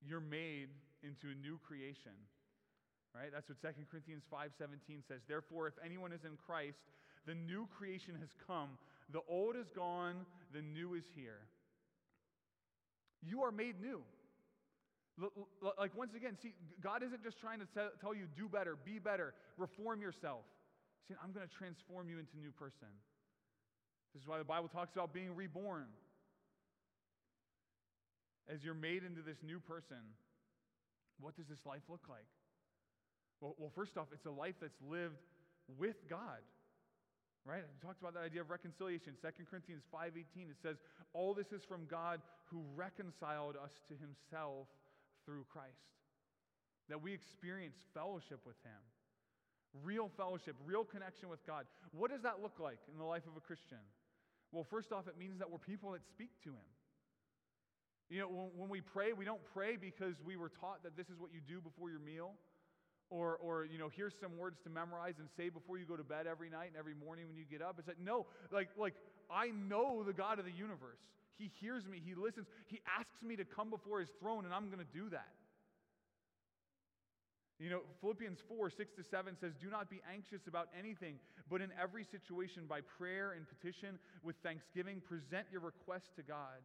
[0.08, 0.70] You're made
[1.04, 2.14] into a new creation.
[3.16, 3.30] Right?
[3.32, 5.22] That's what 2 Corinthians 5:17 says.
[5.28, 6.80] Therefore, if anyone is in Christ,
[7.26, 8.78] the new creation has come.
[9.12, 11.40] The old is gone, the new is here.
[13.22, 14.02] You are made new.
[15.78, 17.68] Like, once again, see, God isn't just trying to
[18.02, 20.42] tell you, do better, be better, reform yourself.
[21.08, 22.90] Saying, I'm going to transform you into a new person.
[24.14, 25.86] This is why the Bible talks about being reborn.
[28.48, 30.02] As you're made into this new person,
[31.20, 32.28] what does this life look like?
[33.40, 35.20] Well, well, first off, it's a life that's lived
[35.78, 36.44] with God.
[37.46, 37.60] Right?
[37.60, 39.16] We talked about that idea of reconciliation.
[39.20, 40.78] 2 Corinthians 5:18 it says,
[41.12, 44.70] "All this is from God who reconciled us to himself
[45.26, 45.92] through Christ."
[46.88, 48.82] That we experience fellowship with him.
[49.84, 51.68] Real fellowship, real connection with God.
[51.92, 53.84] What does that look like in the life of a Christian?
[54.54, 56.70] Well, first off, it means that we're people that speak to Him.
[58.10, 61.08] You know, when, when, we pray, we don't pray because we were taught that this
[61.10, 62.34] is what you do before your meal.
[63.10, 66.04] Or, or, you know, here's some words to memorize and say before you go to
[66.04, 67.76] bed every night and every morning when you get up.
[67.78, 68.96] It's like, no, like, like
[69.30, 71.00] I know the God of the universe.
[71.38, 74.68] He hears me, He listens, He asks me to come before His throne, and I'm
[74.68, 75.34] going to do that.
[77.60, 81.16] You know, Philippians 4 6 to 7 says, Do not be anxious about anything,
[81.50, 86.60] but in every situation, by prayer and petition, with thanksgiving, present your requests to God.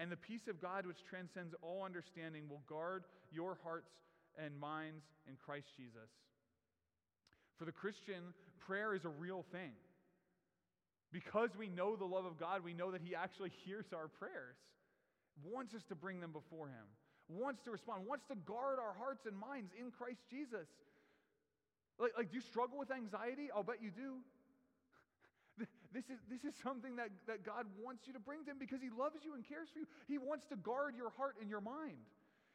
[0.00, 3.92] And the peace of God, which transcends all understanding, will guard your hearts
[4.42, 6.08] and minds in Christ Jesus.
[7.58, 8.32] For the Christian,
[8.64, 9.72] prayer is a real thing.
[11.12, 14.56] Because we know the love of God, we know that He actually hears our prayers,
[15.44, 16.88] wants us to bring them before Him,
[17.28, 20.68] wants to respond, wants to guard our hearts and minds in Christ Jesus.
[21.98, 23.50] Like, like do you struggle with anxiety?
[23.54, 24.24] I'll bet you do.
[25.90, 28.78] This is, this is something that, that God wants you to bring to Him because
[28.78, 29.88] He loves you and cares for you.
[30.06, 31.98] He wants to guard your heart and your mind.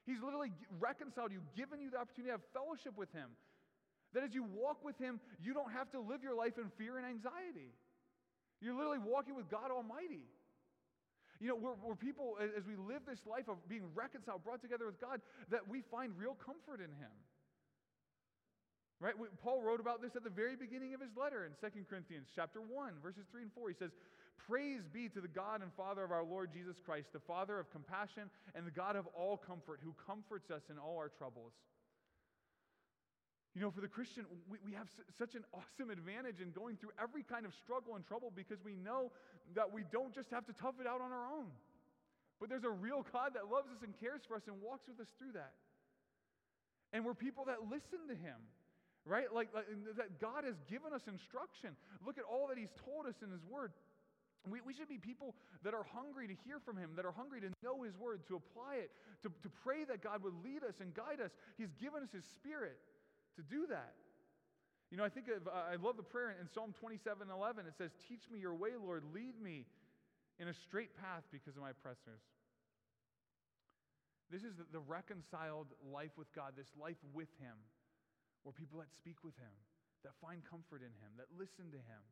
[0.08, 3.28] He's literally reconciled you, given you the opportunity to have fellowship with Him.
[4.14, 6.96] That as you walk with Him, you don't have to live your life in fear
[6.96, 7.76] and anxiety.
[8.62, 10.24] You're literally walking with God Almighty.
[11.44, 14.86] You know, we're, we're people, as we live this life of being reconciled, brought together
[14.86, 15.20] with God,
[15.52, 17.12] that we find real comfort in Him.
[19.02, 19.14] Right?
[19.44, 22.62] Paul wrote about this at the very beginning of his letter in 2 Corinthians chapter
[22.62, 23.70] 1, verses 3 and 4.
[23.70, 23.92] He says,
[24.48, 27.70] Praise be to the God and Father of our Lord Jesus Christ, the Father of
[27.72, 31.52] compassion and the God of all comfort, who comforts us in all our troubles.
[33.56, 36.92] You know, for the Christian, we, we have such an awesome advantage in going through
[37.02, 39.12] every kind of struggle and trouble because we know
[39.56, 41.52] that we don't just have to tough it out on our own.
[42.40, 45.00] But there's a real God that loves us and cares for us and walks with
[45.00, 45.56] us through that.
[46.92, 48.36] And we're people that listen to Him
[49.06, 49.30] right?
[49.30, 51.78] Like, like, that God has given us instruction.
[52.06, 53.72] Look at all that He's told us in His Word.
[54.50, 57.42] We, we should be people that are hungry to hear from Him, that are hungry
[57.42, 58.92] to know His Word, to apply it,
[59.24, 61.32] to, to pray that God would lead us and guide us.
[61.58, 62.78] He's given us His Spirit
[63.38, 63.94] to do that.
[64.90, 67.66] You know, I think of, uh, I love the prayer in Psalm 27 11.
[67.66, 69.04] It says, Teach me your way, Lord.
[69.14, 69.66] Lead me
[70.38, 72.22] in a straight path because of my oppressors.
[74.30, 77.58] This is the, the reconciled life with God, this life with Him
[78.46, 79.52] or people that speak with him,
[80.06, 82.04] that find comfort in him, that listen to him.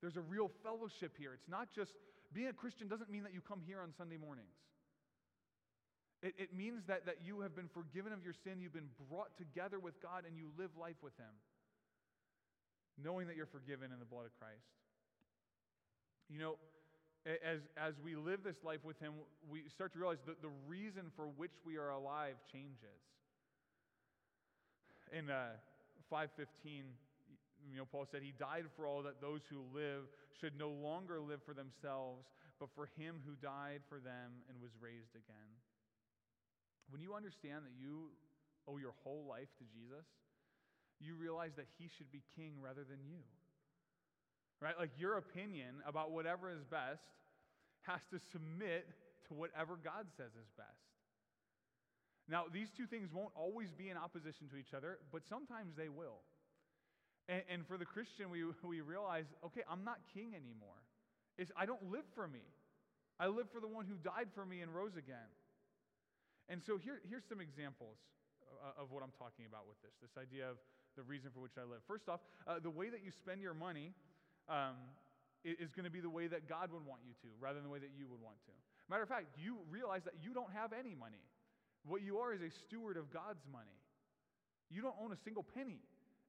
[0.00, 1.32] There's a real fellowship here.
[1.32, 1.96] It's not just
[2.32, 4.54] being a Christian doesn't mean that you come here on Sunday mornings.
[6.22, 9.36] It, it means that, that you have been forgiven of your sin, you've been brought
[9.36, 11.32] together with God, and you live life with Him,
[13.02, 14.68] knowing that you're forgiven in the blood of Christ.
[16.28, 16.54] You know,
[17.26, 19.12] as, as we live this life with Him,
[19.48, 23.00] we start to realize that the reason for which we are alive changes.
[25.12, 25.56] In uh,
[26.10, 26.92] 5:15,
[27.70, 30.08] you know, Paul said he died for all that those who live
[30.40, 32.26] should no longer live for themselves,
[32.58, 35.50] but for him who died for them and was raised again.
[36.90, 38.10] When you understand that you
[38.66, 40.06] owe your whole life to Jesus,
[40.98, 43.22] you realize that he should be king rather than you.
[44.60, 44.78] Right?
[44.78, 47.00] Like your opinion about whatever is best
[47.82, 48.86] has to submit
[49.28, 50.89] to whatever God says is best.
[52.30, 55.90] Now, these two things won't always be in opposition to each other, but sometimes they
[55.90, 56.22] will.
[57.28, 60.78] And, and for the Christian, we, we realize okay, I'm not king anymore.
[61.36, 62.46] It's, I don't live for me,
[63.18, 65.30] I live for the one who died for me and rose again.
[66.48, 67.98] And so here, here's some examples
[68.78, 70.58] of what I'm talking about with this this idea of
[70.98, 71.82] the reason for which I live.
[71.86, 73.94] First off, uh, the way that you spend your money
[74.50, 74.74] um,
[75.42, 77.72] is going to be the way that God would want you to, rather than the
[77.72, 78.54] way that you would want to.
[78.90, 81.22] Matter of fact, you realize that you don't have any money.
[81.86, 83.78] What you are is a steward of God's money.
[84.70, 85.80] You don't own a single penny,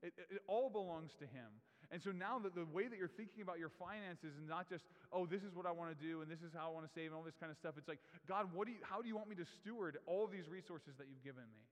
[0.02, 1.50] it, it, it all belongs to Him.
[1.92, 4.88] And so now that the way that you're thinking about your finances is not just,
[5.12, 6.94] oh, this is what I want to do and this is how I want to
[6.96, 7.76] save and all this kind of stuff.
[7.76, 8.00] It's like,
[8.32, 11.12] God, what do you, how do you want me to steward all these resources that
[11.12, 11.68] you've given me?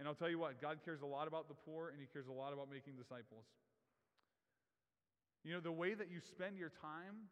[0.00, 2.24] And I'll tell you what, God cares a lot about the poor and He cares
[2.24, 3.44] a lot about making disciples.
[5.44, 7.28] You know, the way that you spend your time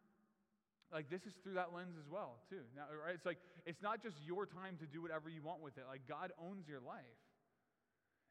[0.93, 2.63] like this is through that lens as well, too.
[2.75, 3.15] Now, right?
[3.15, 5.83] It's like it's not just your time to do whatever you want with it.
[5.87, 7.19] Like God owns your life.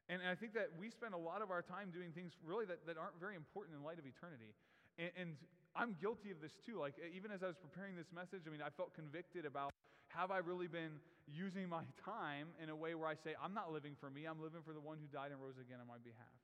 [0.09, 2.87] And, I think that we spend a lot of our time doing things really that,
[2.87, 4.55] that aren't very important in light of eternity.
[4.95, 5.29] And, and
[5.75, 6.79] I'm guilty of this too.
[6.79, 9.75] Like even as I was preparing this message, I mean, I felt convicted about
[10.15, 13.71] have I really been using my time in a way where I say, I'm not
[13.71, 15.99] living for me, I'm living for the one who died and rose again on my
[15.99, 16.39] behalf.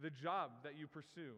[0.00, 1.36] The job that you pursue,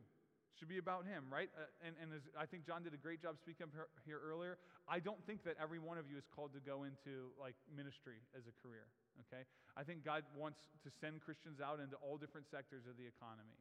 [0.59, 1.51] should be about him, right?
[1.57, 3.67] Uh, and and as I think John did a great job speaking
[4.07, 4.59] here earlier.
[4.89, 8.21] I don't think that every one of you is called to go into like ministry
[8.37, 8.87] as a career,
[9.27, 9.43] okay?
[9.77, 13.59] I think God wants to send Christians out into all different sectors of the economy.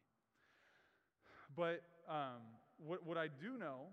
[1.56, 2.42] But um,
[2.78, 3.90] what, what I do know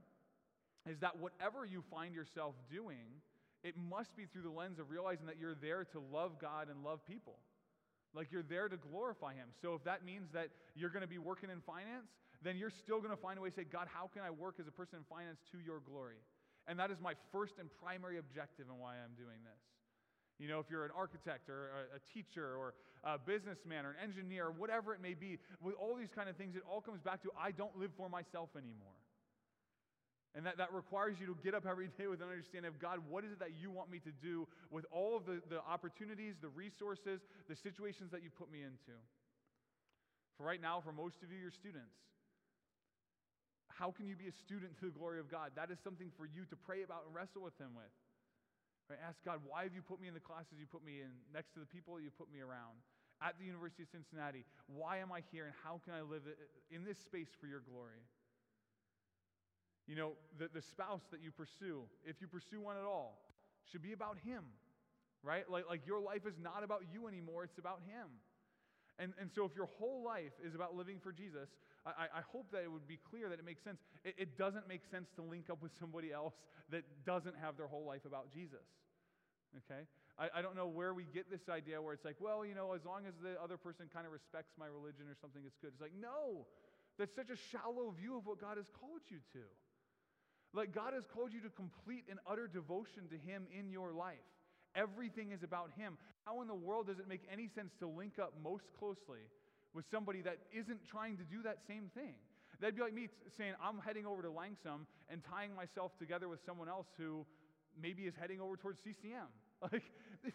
[0.89, 3.21] is that whatever you find yourself doing,
[3.63, 6.83] it must be through the lens of realizing that you're there to love God and
[6.83, 7.37] love people.
[8.15, 9.49] Like you're there to glorify Him.
[9.63, 12.11] So if that means that you're going to be working in finance,
[12.43, 14.57] then you're still going to find a way to say, God, how can I work
[14.61, 16.21] as a person in finance to your glory?
[16.67, 19.61] And that is my first and primary objective in why I'm doing this.
[20.41, 22.73] You know, if you're an architect or a, teacher or
[23.05, 26.37] a businessman or an engineer or whatever it may be, with all these kind of
[26.37, 28.97] things, it all comes back to I don't live for myself anymore.
[30.35, 33.01] And that, that requires you to get up every day with an understanding of God,
[33.05, 36.37] what is it that you want me to do with all of the, the opportunities,
[36.41, 38.97] the resources, the situations that you put me into?
[40.39, 42.01] For right now, for most of you, you're students.
[43.81, 45.57] How can you be a student to the glory of God?
[45.57, 47.89] That is something for you to pray about and wrestle with Him with.
[48.93, 49.01] Right?
[49.01, 51.57] Ask God, why have you put me in the classes you put me in, next
[51.57, 52.77] to the people you put me around?
[53.25, 56.29] At the University of Cincinnati, why am I here and how can I live
[56.69, 58.05] in this space for your glory?
[59.89, 63.17] You know, the, the spouse that you pursue, if you pursue one at all,
[63.73, 64.45] should be about him,
[65.23, 65.49] right?
[65.49, 68.09] Like, like your life is not about you anymore, it's about him.
[69.01, 71.49] And, and so if your whole life is about living for Jesus,
[71.87, 73.81] I, I hope that it would be clear that it makes sense.
[74.05, 76.35] It, it doesn't make sense to link up with somebody else
[76.71, 78.67] that doesn't have their whole life about Jesus.
[79.65, 79.89] Okay?
[80.19, 82.73] I, I don't know where we get this idea where it's like, well, you know,
[82.73, 85.73] as long as the other person kind of respects my religion or something, it's good.
[85.73, 86.45] It's like, no,
[86.99, 89.45] that's such a shallow view of what God has called you to.
[90.53, 94.21] Like God has called you to complete and utter devotion to Him in your life.
[94.75, 95.97] Everything is about Him.
[96.27, 99.25] How in the world does it make any sense to link up most closely
[99.75, 102.15] with somebody that isn't trying to do that same thing?
[102.61, 103.09] That'd be like me
[103.39, 107.25] saying, I'm heading over to Langsam and tying myself together with someone else who
[107.81, 109.29] maybe is heading over towards CCM.
[109.61, 109.85] Like,
[110.25, 110.33] it,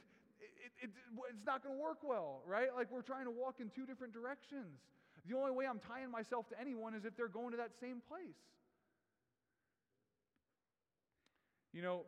[0.83, 0.89] it, it,
[1.33, 2.67] it's not going to work well, right?
[2.75, 4.77] Like, we're trying to walk in two different directions.
[5.27, 8.03] The only way I'm tying myself to anyone is if they're going to that same
[8.07, 8.37] place.
[11.73, 12.05] You know,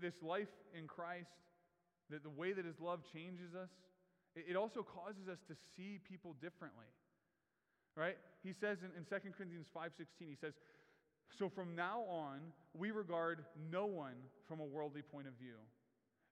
[0.00, 1.30] this life in Christ,
[2.10, 3.70] the, the way that his love changes us,
[4.34, 6.88] it, also causes us to see people differently.
[7.96, 8.16] Right?
[8.42, 10.54] He says in, in 2 Corinthians 5:16, he says,
[11.38, 12.40] So from now on,
[12.72, 14.16] we regard no one
[14.48, 15.60] from a worldly point of view.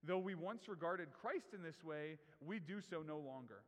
[0.02, 3.60] Though we once regarded Christ in this way, we do so no longer.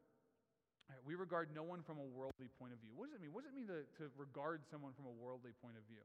[0.89, 2.91] Right, we regard no one from a worldly point of view.
[2.97, 3.33] What does it mean?
[3.33, 6.03] What does it mean to, to regard someone from a worldly point of view?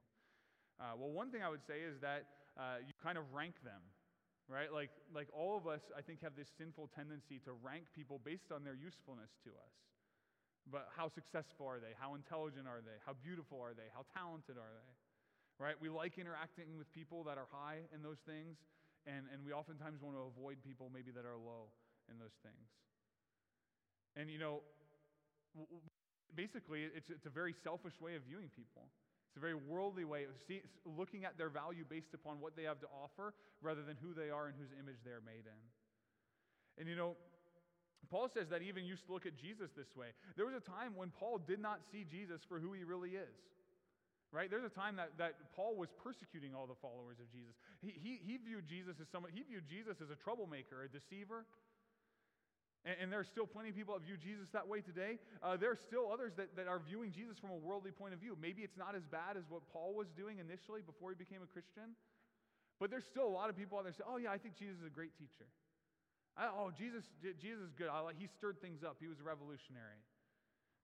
[0.77, 2.27] Uh, well, one thing I would say is that
[2.59, 3.81] uh, you kind of rank them,
[4.47, 4.71] right?
[4.71, 8.51] Like, like all of us, I think, have this sinful tendency to rank people based
[8.51, 9.75] on their usefulness to us.
[10.67, 11.95] But how successful are they?
[11.95, 12.99] How intelligent are they?
[13.07, 13.87] How beautiful are they?
[13.95, 14.91] How talented are they?
[15.59, 15.75] Right?
[15.79, 18.59] We like interacting with people that are high in those things,
[19.07, 21.71] and, and we oftentimes want to avoid people maybe that are low
[22.11, 22.67] in those things.
[24.15, 24.61] And you know,
[26.35, 28.91] basically, it's, it's a very selfish way of viewing people.
[29.37, 30.33] It's a very worldly way of
[30.97, 34.33] looking at their value based upon what they have to offer rather than who they
[34.33, 35.61] are and whose image they're made in.
[36.81, 37.13] And you know,
[38.09, 40.17] Paul says that even used to look at Jesus this way.
[40.41, 43.37] There was a time when Paul did not see Jesus for who he really is.
[44.33, 44.49] Right?
[44.49, 47.53] There's a time that, that Paul was persecuting all the followers of Jesus.
[47.77, 51.45] He, he, he viewed Jesus as someone, he viewed Jesus as a troublemaker, a deceiver,
[52.85, 55.19] and, and there are still plenty of people that view Jesus that way today.
[55.41, 58.19] Uh, there are still others that, that are viewing Jesus from a worldly point of
[58.19, 58.37] view.
[58.39, 61.49] Maybe it's not as bad as what Paul was doing initially before he became a
[61.49, 61.97] Christian.
[62.79, 64.77] But there's still a lot of people out there say, oh, yeah, I think Jesus
[64.79, 65.49] is a great teacher.
[66.37, 67.03] I, oh, Jesus,
[67.41, 67.89] Jesus is good.
[67.89, 68.97] I, he stirred things up.
[69.01, 70.05] He was a revolutionary.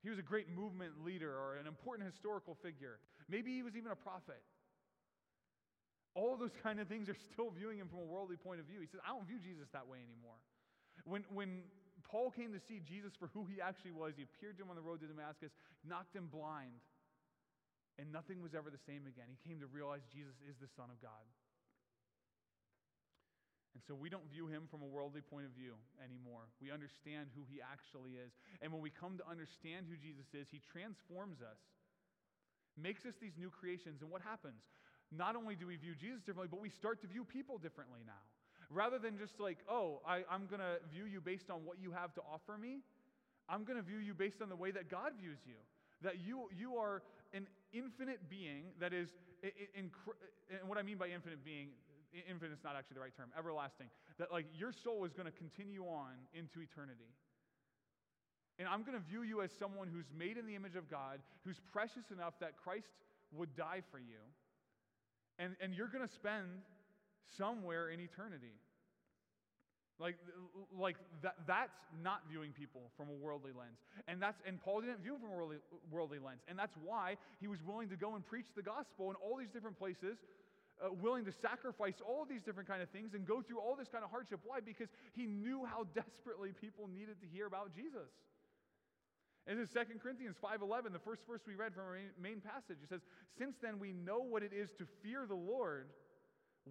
[0.01, 2.99] He was a great movement leader or an important historical figure.
[3.29, 4.41] Maybe he was even a prophet.
[6.15, 8.81] All those kind of things are still viewing him from a worldly point of view.
[8.81, 10.41] He says, I don't view Jesus that way anymore.
[11.05, 11.61] When, when
[12.13, 14.13] Paul came to see Jesus for who he actually was.
[14.13, 15.49] He appeared to him on the road to Damascus,
[15.81, 16.77] knocked him blind,
[17.97, 19.25] and nothing was ever the same again.
[19.33, 21.25] He came to realize Jesus is the Son of God.
[23.73, 26.45] And so we don't view him from a worldly point of view anymore.
[26.61, 28.29] We understand who he actually is.
[28.61, 31.57] And when we come to understand who Jesus is, he transforms us,
[32.77, 34.05] makes us these new creations.
[34.05, 34.61] And what happens?
[35.09, 38.21] Not only do we view Jesus differently, but we start to view people differently now.
[38.69, 41.91] Rather than just like, oh, I, I'm going to view you based on what you
[41.91, 42.79] have to offer me,
[43.49, 45.55] I'm going to view you based on the way that God views you.
[46.01, 47.01] That you, you are
[47.33, 49.09] an infinite being that is,
[49.41, 49.91] in, in,
[50.59, 51.69] and what I mean by infinite being,
[52.29, 53.87] infinite is not actually the right term, everlasting.
[54.19, 57.09] That like your soul is going to continue on into eternity.
[58.59, 61.19] And I'm going to view you as someone who's made in the image of God,
[61.43, 62.93] who's precious enough that Christ
[63.33, 64.21] would die for you.
[65.39, 66.61] And, and you're going to spend
[67.37, 68.53] somewhere in eternity.
[69.99, 70.17] Like,
[70.75, 73.77] like that, that's not viewing people from a worldly lens.
[74.07, 75.57] And, that's, and Paul didn't view from a worldly,
[75.91, 76.41] worldly lens.
[76.47, 79.53] And that's why he was willing to go and preach the gospel in all these
[79.53, 80.17] different places,
[80.83, 83.87] uh, willing to sacrifice all these different kind of things and go through all this
[83.87, 84.39] kind of hardship.
[84.43, 84.59] Why?
[84.59, 88.09] Because he knew how desperately people needed to hear about Jesus.
[89.45, 89.67] In 2
[90.01, 93.01] Corinthians 5.11, the first verse we read from our main passage, it says,
[93.37, 95.89] Since then we know what it is to fear the Lord,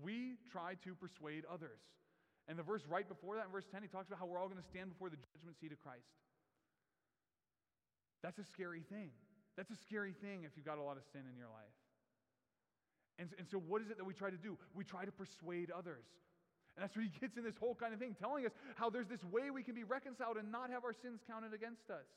[0.00, 1.80] we try to persuade others.
[2.48, 4.48] And the verse right before that, in verse 10, he talks about how we're all
[4.48, 6.08] going to stand before the judgment seat of Christ.
[8.22, 9.10] That's a scary thing.
[9.56, 11.76] That's a scary thing if you've got a lot of sin in your life.
[13.18, 14.56] And, and so, what is it that we try to do?
[14.74, 16.06] We try to persuade others.
[16.74, 19.08] And that's where he gets in this whole kind of thing, telling us how there's
[19.08, 22.08] this way we can be reconciled and not have our sins counted against us.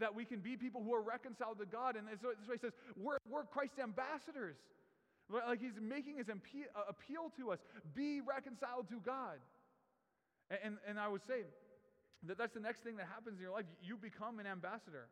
[0.00, 1.96] That we can be people who are reconciled to God.
[1.96, 4.56] And so way he says, we're, we're Christ's ambassadors.
[5.30, 7.58] Like he's making his appeal to us
[7.94, 9.38] be reconciled to God.
[10.50, 11.42] And, and, and I would say
[12.24, 13.64] that that's the next thing that happens in your life.
[13.82, 15.08] You become an ambassador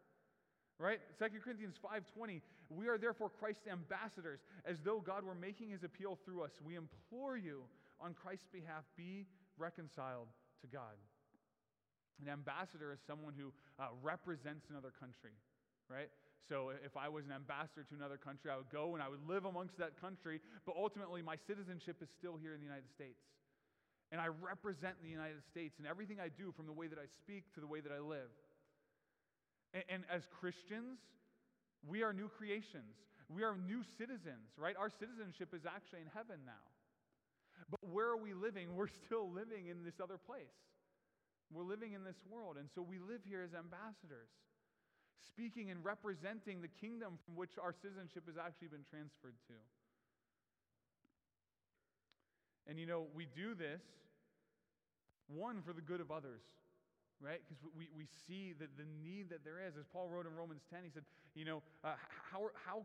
[0.80, 0.98] right?
[1.20, 2.40] 2 corinthians 5.20
[2.70, 6.50] we are therefore christ's ambassadors as though god were making his appeal through us.
[6.64, 7.62] We implore you
[8.00, 9.26] on christ's behalf be
[9.58, 10.28] reconciled
[10.62, 10.96] to god.
[12.24, 15.36] An ambassador is someone who uh, represents another country
[15.88, 16.08] right
[16.48, 19.22] so if i was an ambassador to another country i would go and i would
[19.26, 23.20] live amongst that country but ultimately my citizenship is still here in the united states
[24.12, 27.06] and i represent the united states in everything i do from the way that i
[27.22, 28.30] speak to the way that i live
[29.74, 30.98] and, and as Christians,
[31.86, 32.98] we are new creations.
[33.30, 34.74] We are new citizens, right?
[34.74, 36.66] Our citizenship is actually in heaven now.
[37.70, 38.74] But where are we living?
[38.76, 40.58] We're still living in this other place.
[41.50, 42.56] We're living in this world.
[42.58, 44.30] And so we live here as ambassadors,
[45.26, 49.54] speaking and representing the kingdom from which our citizenship has actually been transferred to.
[52.68, 53.82] And you know, we do this,
[55.28, 56.42] one, for the good of others
[57.20, 57.40] right?
[57.44, 59.76] Because we, we see that the need that there is.
[59.76, 61.04] As Paul wrote in Romans 10, he said,
[61.34, 61.94] you know, uh,
[62.32, 62.82] how, how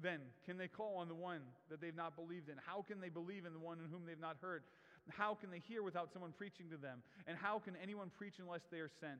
[0.00, 2.54] then can they call on the one that they've not believed in?
[2.64, 4.62] How can they believe in the one in whom they've not heard?
[5.10, 7.02] How can they hear without someone preaching to them?
[7.26, 9.18] And how can anyone preach unless they are sent?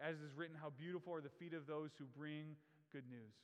[0.00, 2.56] As is written, how beautiful are the feet of those who bring
[2.92, 3.36] good news.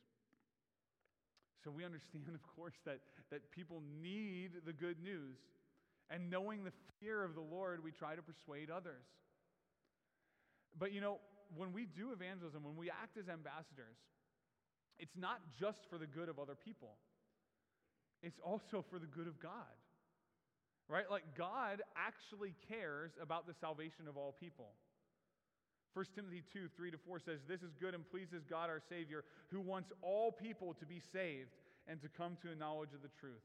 [1.65, 3.01] So we understand, of course, that,
[3.31, 5.37] that people need the good news.
[6.09, 9.05] And knowing the fear of the Lord, we try to persuade others.
[10.79, 11.19] But you know,
[11.57, 13.99] when we do evangelism, when we act as ambassadors,
[14.99, 16.97] it's not just for the good of other people,
[18.23, 19.77] it's also for the good of God.
[20.89, 21.11] Right?
[21.11, 24.71] Like, God actually cares about the salvation of all people.
[25.97, 29.25] 1 Timothy 2 3 to 4 says, This is good and pleases God our Savior,
[29.49, 31.57] who wants all people to be saved
[31.89, 33.41] and to come to a knowledge of the truth.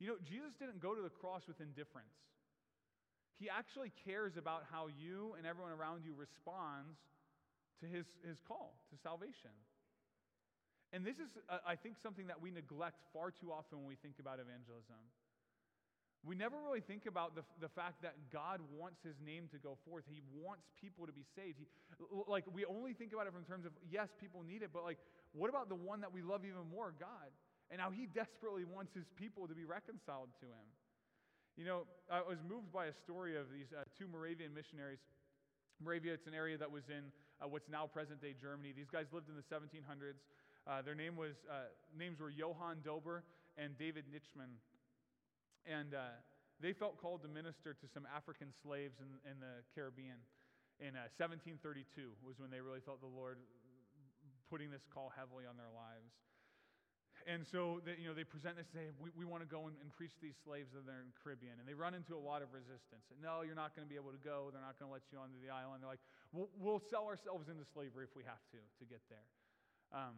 [0.00, 2.16] You know, Jesus didn't go to the cross with indifference.
[3.36, 6.96] He actually cares about how you and everyone around you responds
[7.80, 9.52] to his, his call to salvation.
[10.96, 14.00] And this is, uh, I think, something that we neglect far too often when we
[14.00, 14.96] think about evangelism.
[16.20, 19.78] We never really think about the, the fact that God wants his name to go
[19.88, 20.04] forth.
[20.04, 21.56] He wants people to be saved.
[21.56, 21.64] He,
[22.28, 24.98] like, we only think about it from terms of, yes, people need it, but like,
[25.32, 27.32] what about the one that we love even more, God?
[27.72, 30.66] And how he desperately wants his people to be reconciled to him.
[31.56, 35.00] You know, I was moved by a story of these uh, two Moravian missionaries.
[35.80, 37.08] Moravia, it's an area that was in
[37.40, 38.72] uh, what's now present day Germany.
[38.76, 40.20] These guys lived in the 1700s.
[40.68, 43.24] Uh, their name was, uh, names were Johann Dober
[43.56, 44.60] and David Nitschmann.
[45.68, 46.16] And uh,
[46.60, 50.20] they felt called to minister to some African slaves in, in the Caribbean.
[50.80, 53.36] In 1732 uh, was when they really felt the Lord
[54.48, 56.12] putting this call heavily on their lives.
[57.28, 59.76] And so they, you know, they present this say, we, we want to go and,
[59.84, 61.60] and preach these slaves that are in the Caribbean.
[61.60, 63.04] And they run into a lot of resistance.
[63.20, 64.48] No, you're not going to be able to go.
[64.48, 65.84] They're not going to let you onto the island.
[65.84, 69.28] They're like, we'll, we'll sell ourselves into slavery if we have to to get there.
[69.92, 70.16] Um,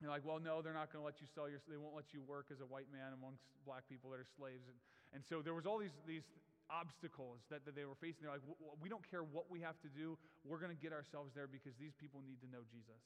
[0.00, 2.14] they're like, well, no, they're not going to let you sell your, they won't let
[2.14, 4.66] you work as a white man amongst black people that are slaves.
[4.70, 4.78] And,
[5.14, 6.26] and so there was all these, these
[6.70, 8.28] obstacles that, that they were facing.
[8.28, 8.46] They're like,
[8.78, 10.14] we don't care what we have to do.
[10.46, 13.02] We're going to get ourselves there because these people need to know Jesus.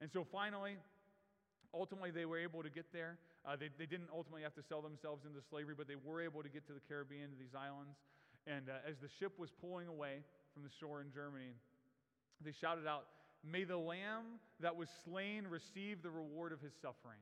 [0.00, 0.80] And so finally,
[1.74, 3.18] Ultimately, they were able to get there.
[3.44, 6.42] Uh, they, they didn't ultimately have to sell themselves into slavery, but they were able
[6.42, 8.00] to get to the Caribbean, to these islands.
[8.46, 11.52] And uh, as the ship was pulling away from the shore in Germany,
[12.40, 13.06] they shouted out,
[13.50, 17.20] May the lamb that was slain receive the reward of his suffering.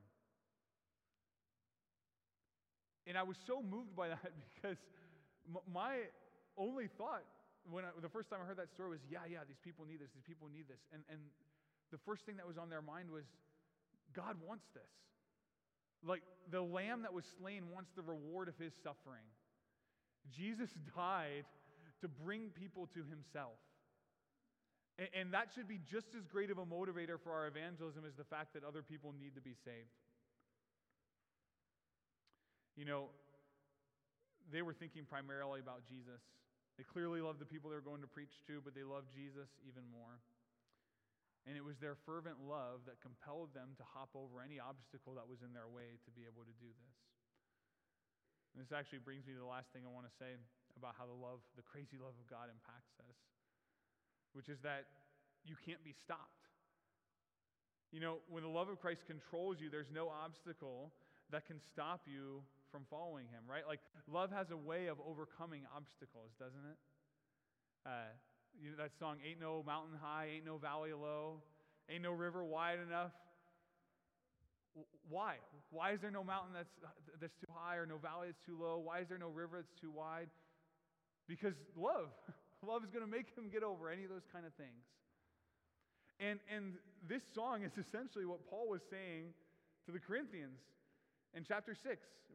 [3.07, 4.79] And I was so moved by that because
[5.73, 5.97] my
[6.57, 7.23] only thought
[7.71, 10.01] when I, the first time I heard that story was, yeah, yeah, these people need
[10.01, 10.81] this, these people need this.
[10.93, 11.21] And, and
[11.93, 13.25] the first thing that was on their mind was,
[14.13, 14.93] God wants this.
[16.05, 19.25] Like the lamb that was slain wants the reward of his suffering.
[20.29, 21.45] Jesus died
[22.01, 23.57] to bring people to himself.
[24.99, 28.15] And, and, that should be just as great of a motivator for our evangelism as
[28.15, 29.91] the fact that other people need to be saved.
[32.79, 33.11] You know,
[34.55, 36.23] they were thinking primarily about Jesus.
[36.79, 39.51] They clearly loved the people they were going to preach to, but they loved Jesus
[39.67, 40.23] even more.
[41.47, 45.29] And it was their fervent love that compelled them to hop over any obstacle that
[45.29, 46.97] was in their way to be able to do this.
[48.55, 50.39] And this actually brings me to the last thing I want to say
[50.79, 53.19] about how the love, the crazy love of God impacts us,
[54.35, 54.85] which is that
[55.47, 56.51] you can't be stopped.
[57.93, 60.93] You know, when the love of Christ controls you, there's no obstacle
[61.31, 63.63] that can stop you from following him, right?
[63.67, 63.79] Like,
[64.11, 66.79] love has a way of overcoming obstacles, doesn't it?
[67.87, 68.11] Uh,
[68.61, 71.43] you know that song, Ain't No Mountain High, Ain't No Valley Low,
[71.89, 73.13] Ain't No River Wide Enough.
[75.09, 75.37] Why?
[75.71, 76.75] Why is there no mountain that's,
[77.21, 78.83] that's too high or no valley that's too low?
[78.83, 80.27] Why is there no river that's too wide?
[81.29, 82.11] Because love.
[82.67, 84.83] Love is going to make him get over any of those kind of things.
[86.21, 89.35] And, and this song is essentially what Paul was saying
[89.87, 90.59] to the Corinthians
[91.35, 91.85] in chapter 6,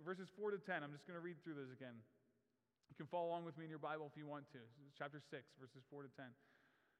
[0.05, 0.83] verses 4 to 10.
[0.83, 1.95] I'm just going to read through those again.
[2.91, 4.61] You can follow along with me in your Bible if you want to.
[4.97, 6.25] Chapter 6, verses 4 to 10.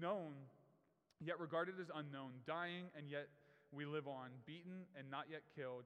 [0.00, 0.32] known,
[1.20, 3.28] yet regarded as unknown, dying, and yet
[3.72, 5.84] we live on, beaten and not yet killed,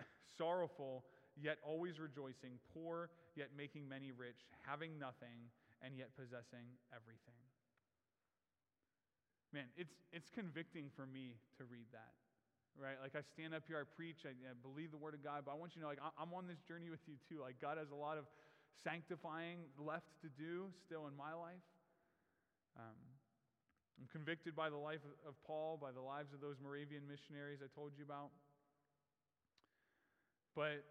[0.38, 1.04] sorrowful,
[1.36, 5.50] yet always rejoicing, poor, yet making many rich, having nothing,
[5.82, 6.64] and yet possessing
[6.94, 7.40] everything.
[9.52, 12.12] Man, it's, it's convicting for me to read that,
[12.76, 12.96] right?
[13.00, 15.52] Like I stand up here, I preach, I, I believe the Word of God, but
[15.52, 17.40] I want you to know, like, I'm on this journey with you too.
[17.40, 18.24] Like, God has a lot of
[18.84, 21.64] sanctifying left to do still in my life.
[22.76, 23.15] Um,
[23.96, 27.72] I'm convicted by the life of Paul, by the lives of those Moravian missionaries I
[27.72, 28.28] told you about.
[30.52, 30.84] But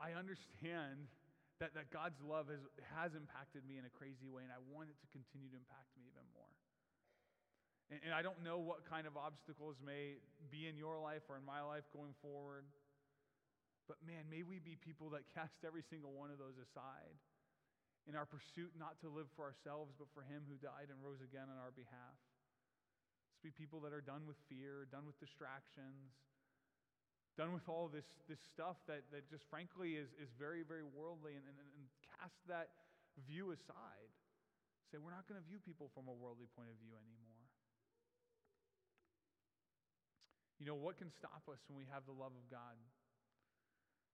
[0.00, 1.12] I understand
[1.60, 2.64] that, that God's love has,
[2.96, 5.92] has impacted me in a crazy way, and I want it to continue to impact
[5.96, 6.52] me even more.
[7.92, 10.16] And, and I don't know what kind of obstacles may
[10.48, 12.64] be in your life or in my life going forward.
[13.84, 17.12] But man, may we be people that cast every single one of those aside
[18.08, 21.22] in our pursuit not to live for ourselves, but for Him who died and rose
[21.22, 22.18] again on our behalf.
[23.30, 26.14] Let's be people that are done with fear, done with distractions,
[27.38, 31.38] done with all this, this stuff that, that just frankly is, is very, very worldly,
[31.38, 31.84] and, and, and
[32.18, 32.74] cast that
[33.24, 34.10] view aside.
[34.90, 37.42] Say, we're not going to view people from a worldly point of view anymore.
[40.60, 42.78] You know, what can stop us when we have the love of God?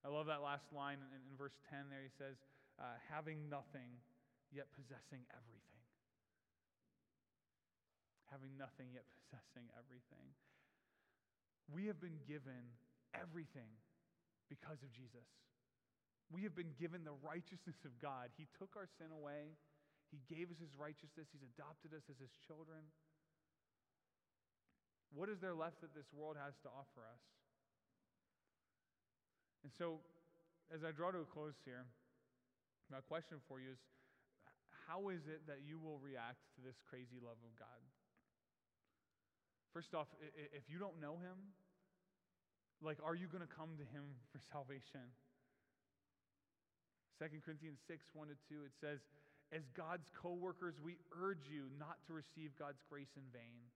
[0.01, 2.07] I love that last line in, in verse 10 there.
[2.07, 2.39] He says,
[2.78, 3.90] uh, having nothing,
[4.54, 5.82] yet possessing everything.
[8.30, 10.30] Having nothing, yet possessing everything.
[11.68, 12.70] We have been given
[13.12, 13.68] everything
[14.48, 15.26] because of Jesus.
[16.30, 18.32] We have been given the righteousness of God.
[18.36, 19.56] He took our sin away,
[20.12, 22.84] He gave us His righteousness, He's adopted us as His children.
[25.12, 27.24] What is there left that this world has to offer us?
[29.64, 30.04] And so,
[30.68, 31.88] as I draw to a close here,
[32.91, 33.80] my question for you is
[34.89, 37.80] how is it that you will react to this crazy love of God?
[39.76, 41.36] First off, if you don't know Him,
[42.80, 45.12] like, are you going to come to Him for salvation?
[47.20, 49.05] 2 Corinthians 6 1 to 2, it says,
[49.53, 53.68] As God's co workers, we urge you not to receive God's grace in vain.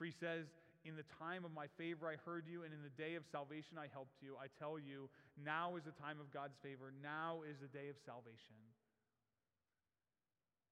[0.00, 0.48] For He says,
[0.86, 3.76] in the time of my favor I heard you, and in the day of salvation
[3.76, 4.38] I helped you.
[4.40, 5.10] I tell you,
[5.44, 6.92] now is the time of God's favor.
[7.02, 8.58] Now is the day of salvation.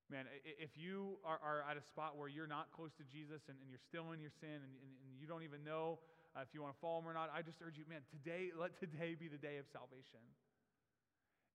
[0.06, 3.58] Man, if you are, are at a spot where you're not close to Jesus and,
[3.58, 5.98] and you're still in your sin and, and, and you don't even know
[6.36, 8.52] uh, if you want to follow him or not, I just urge you, man, today,
[8.60, 10.22] let today be the day of salvation.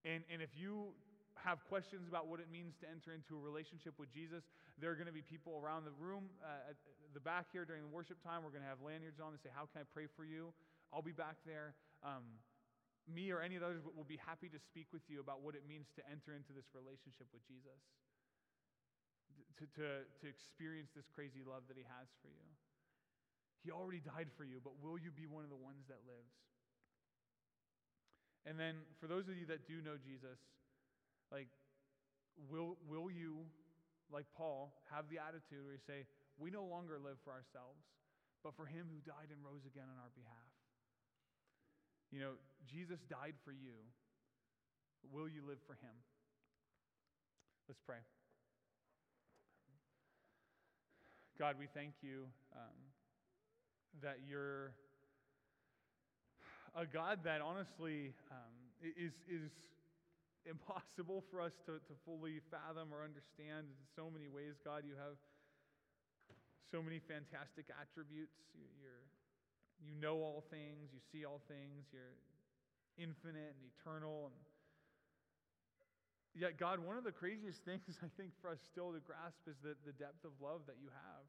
[0.04, 0.92] And, and if you
[1.38, 4.44] have questions about what it means to enter into a relationship with Jesus,
[4.82, 6.76] there are going to be people around the room uh,
[7.14, 9.52] the back here during the worship time, we're going to have lanyards on that say,
[9.52, 10.56] How can I pray for you?
[10.94, 11.76] I'll be back there.
[12.04, 12.24] Um,
[13.10, 15.58] me or any of the others will be happy to speak with you about what
[15.58, 17.82] it means to enter into this relationship with Jesus,
[19.58, 22.48] to, to, to experience this crazy love that He has for you.
[23.62, 26.34] He already died for you, but will you be one of the ones that lives?
[28.46, 30.42] And then for those of you that do know Jesus,
[31.30, 31.50] like,
[32.50, 33.46] will, will you,
[34.10, 36.10] like Paul, have the attitude where you say,
[36.42, 37.86] we no longer live for ourselves,
[38.42, 40.50] but for him who died and rose again on our behalf.
[42.12, 42.32] You know,
[42.68, 43.76] Jesus died for you.
[45.12, 45.96] Will you live for him?
[47.68, 48.04] Let's pray.
[51.40, 52.78] God, we thank you um,
[54.04, 54.76] that you're
[56.76, 58.54] a God that honestly um,
[58.84, 59.50] is, is
[60.46, 63.68] impossible for us to, to fully fathom or understand.
[63.68, 65.18] In so many ways, God, you have
[66.72, 68.38] so many fantastic attributes.
[68.56, 69.01] You're,
[69.82, 72.16] you know all things, you see all things, you're,
[72.98, 74.32] infinite and eternal.
[74.32, 74.38] And
[76.36, 79.56] yet, God, one of the craziest things I think for us still to grasp is
[79.64, 81.26] the, the depth of love that you have.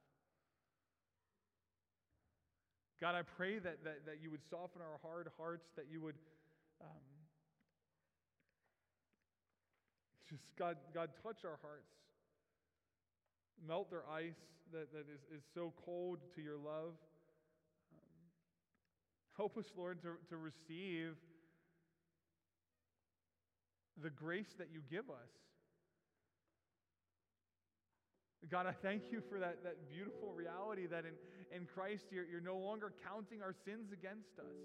[3.00, 6.14] God, I pray that, that, that you would soften our hard hearts, that you would
[6.80, 7.03] um,
[10.30, 11.90] just, God, God, touch our hearts.
[13.66, 14.38] Melt their ice
[14.72, 16.94] that, that is, is so cold to your love.
[19.36, 21.16] Help us, Lord, to, to receive
[24.02, 25.30] the grace that you give us.
[28.50, 31.14] God, I thank you for that, that beautiful reality that in,
[31.56, 34.58] in Christ you're, you're no longer counting our sins against us.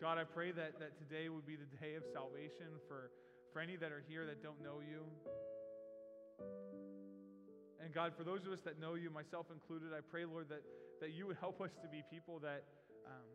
[0.00, 3.10] God, I pray that, that today would be the day of salvation for,
[3.52, 5.04] for any that are here that don't know you.
[7.82, 10.62] And God, for those of us that know you, myself included, I pray, Lord, that,
[11.02, 12.62] that you would help us to be people that
[13.10, 13.26] um,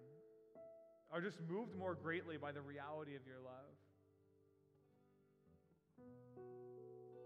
[1.12, 3.76] are just moved more greatly by the reality of your love.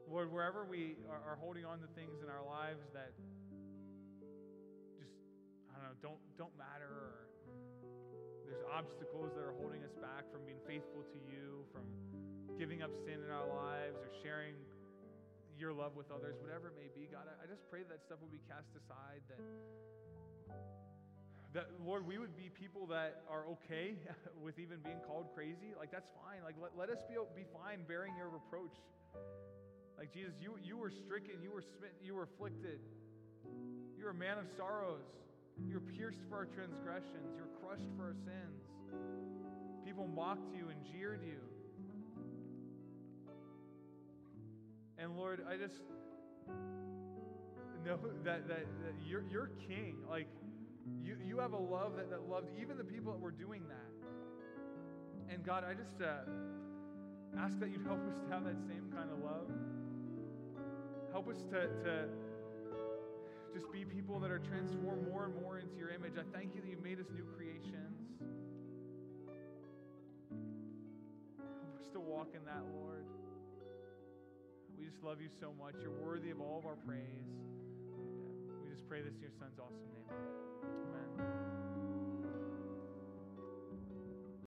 [0.09, 3.13] Lord, wherever we are, are holding on to things in our lives that
[4.97, 5.13] just,
[5.69, 7.31] I don't know, don't, don't matter, or
[8.49, 11.85] there's obstacles that are holding us back from being faithful to you, from
[12.57, 14.57] giving up sin in our lives, or sharing
[15.61, 18.33] your love with others, whatever it may be, God, I, just pray that stuff would
[18.33, 19.39] be cast aside, that
[21.53, 23.99] that lord we would be people that are okay
[24.43, 27.83] with even being called crazy like that's fine like let, let us be, be fine
[27.91, 28.71] bearing your reproach
[30.01, 32.81] like Jesus, you, you were stricken, you were smitten, you were afflicted.
[33.95, 35.05] You're a man of sorrows.
[35.69, 37.29] you're pierced for our transgressions.
[37.37, 38.65] you're crushed for our sins.
[39.85, 41.37] People mocked you and jeered you.
[45.01, 45.81] And Lord, I just
[47.83, 49.97] know that, that, that you're, you're king.
[50.07, 50.27] Like,
[51.03, 55.33] you, you have a love that, that loved even the people that were doing that.
[55.33, 56.29] And God, I just uh,
[57.39, 59.49] ask that you'd help us to have that same kind of love.
[61.11, 62.05] Help us to, to
[63.55, 66.13] just be people that are transformed more and more into your image.
[66.15, 67.97] I thank you that you made us new creations.
[71.39, 73.05] Help us to walk in that, Lord.
[74.81, 75.75] We just love you so much.
[75.79, 76.97] You're worthy of all of our praise.
[76.97, 80.50] And, uh, we just pray this in your son's awesome name.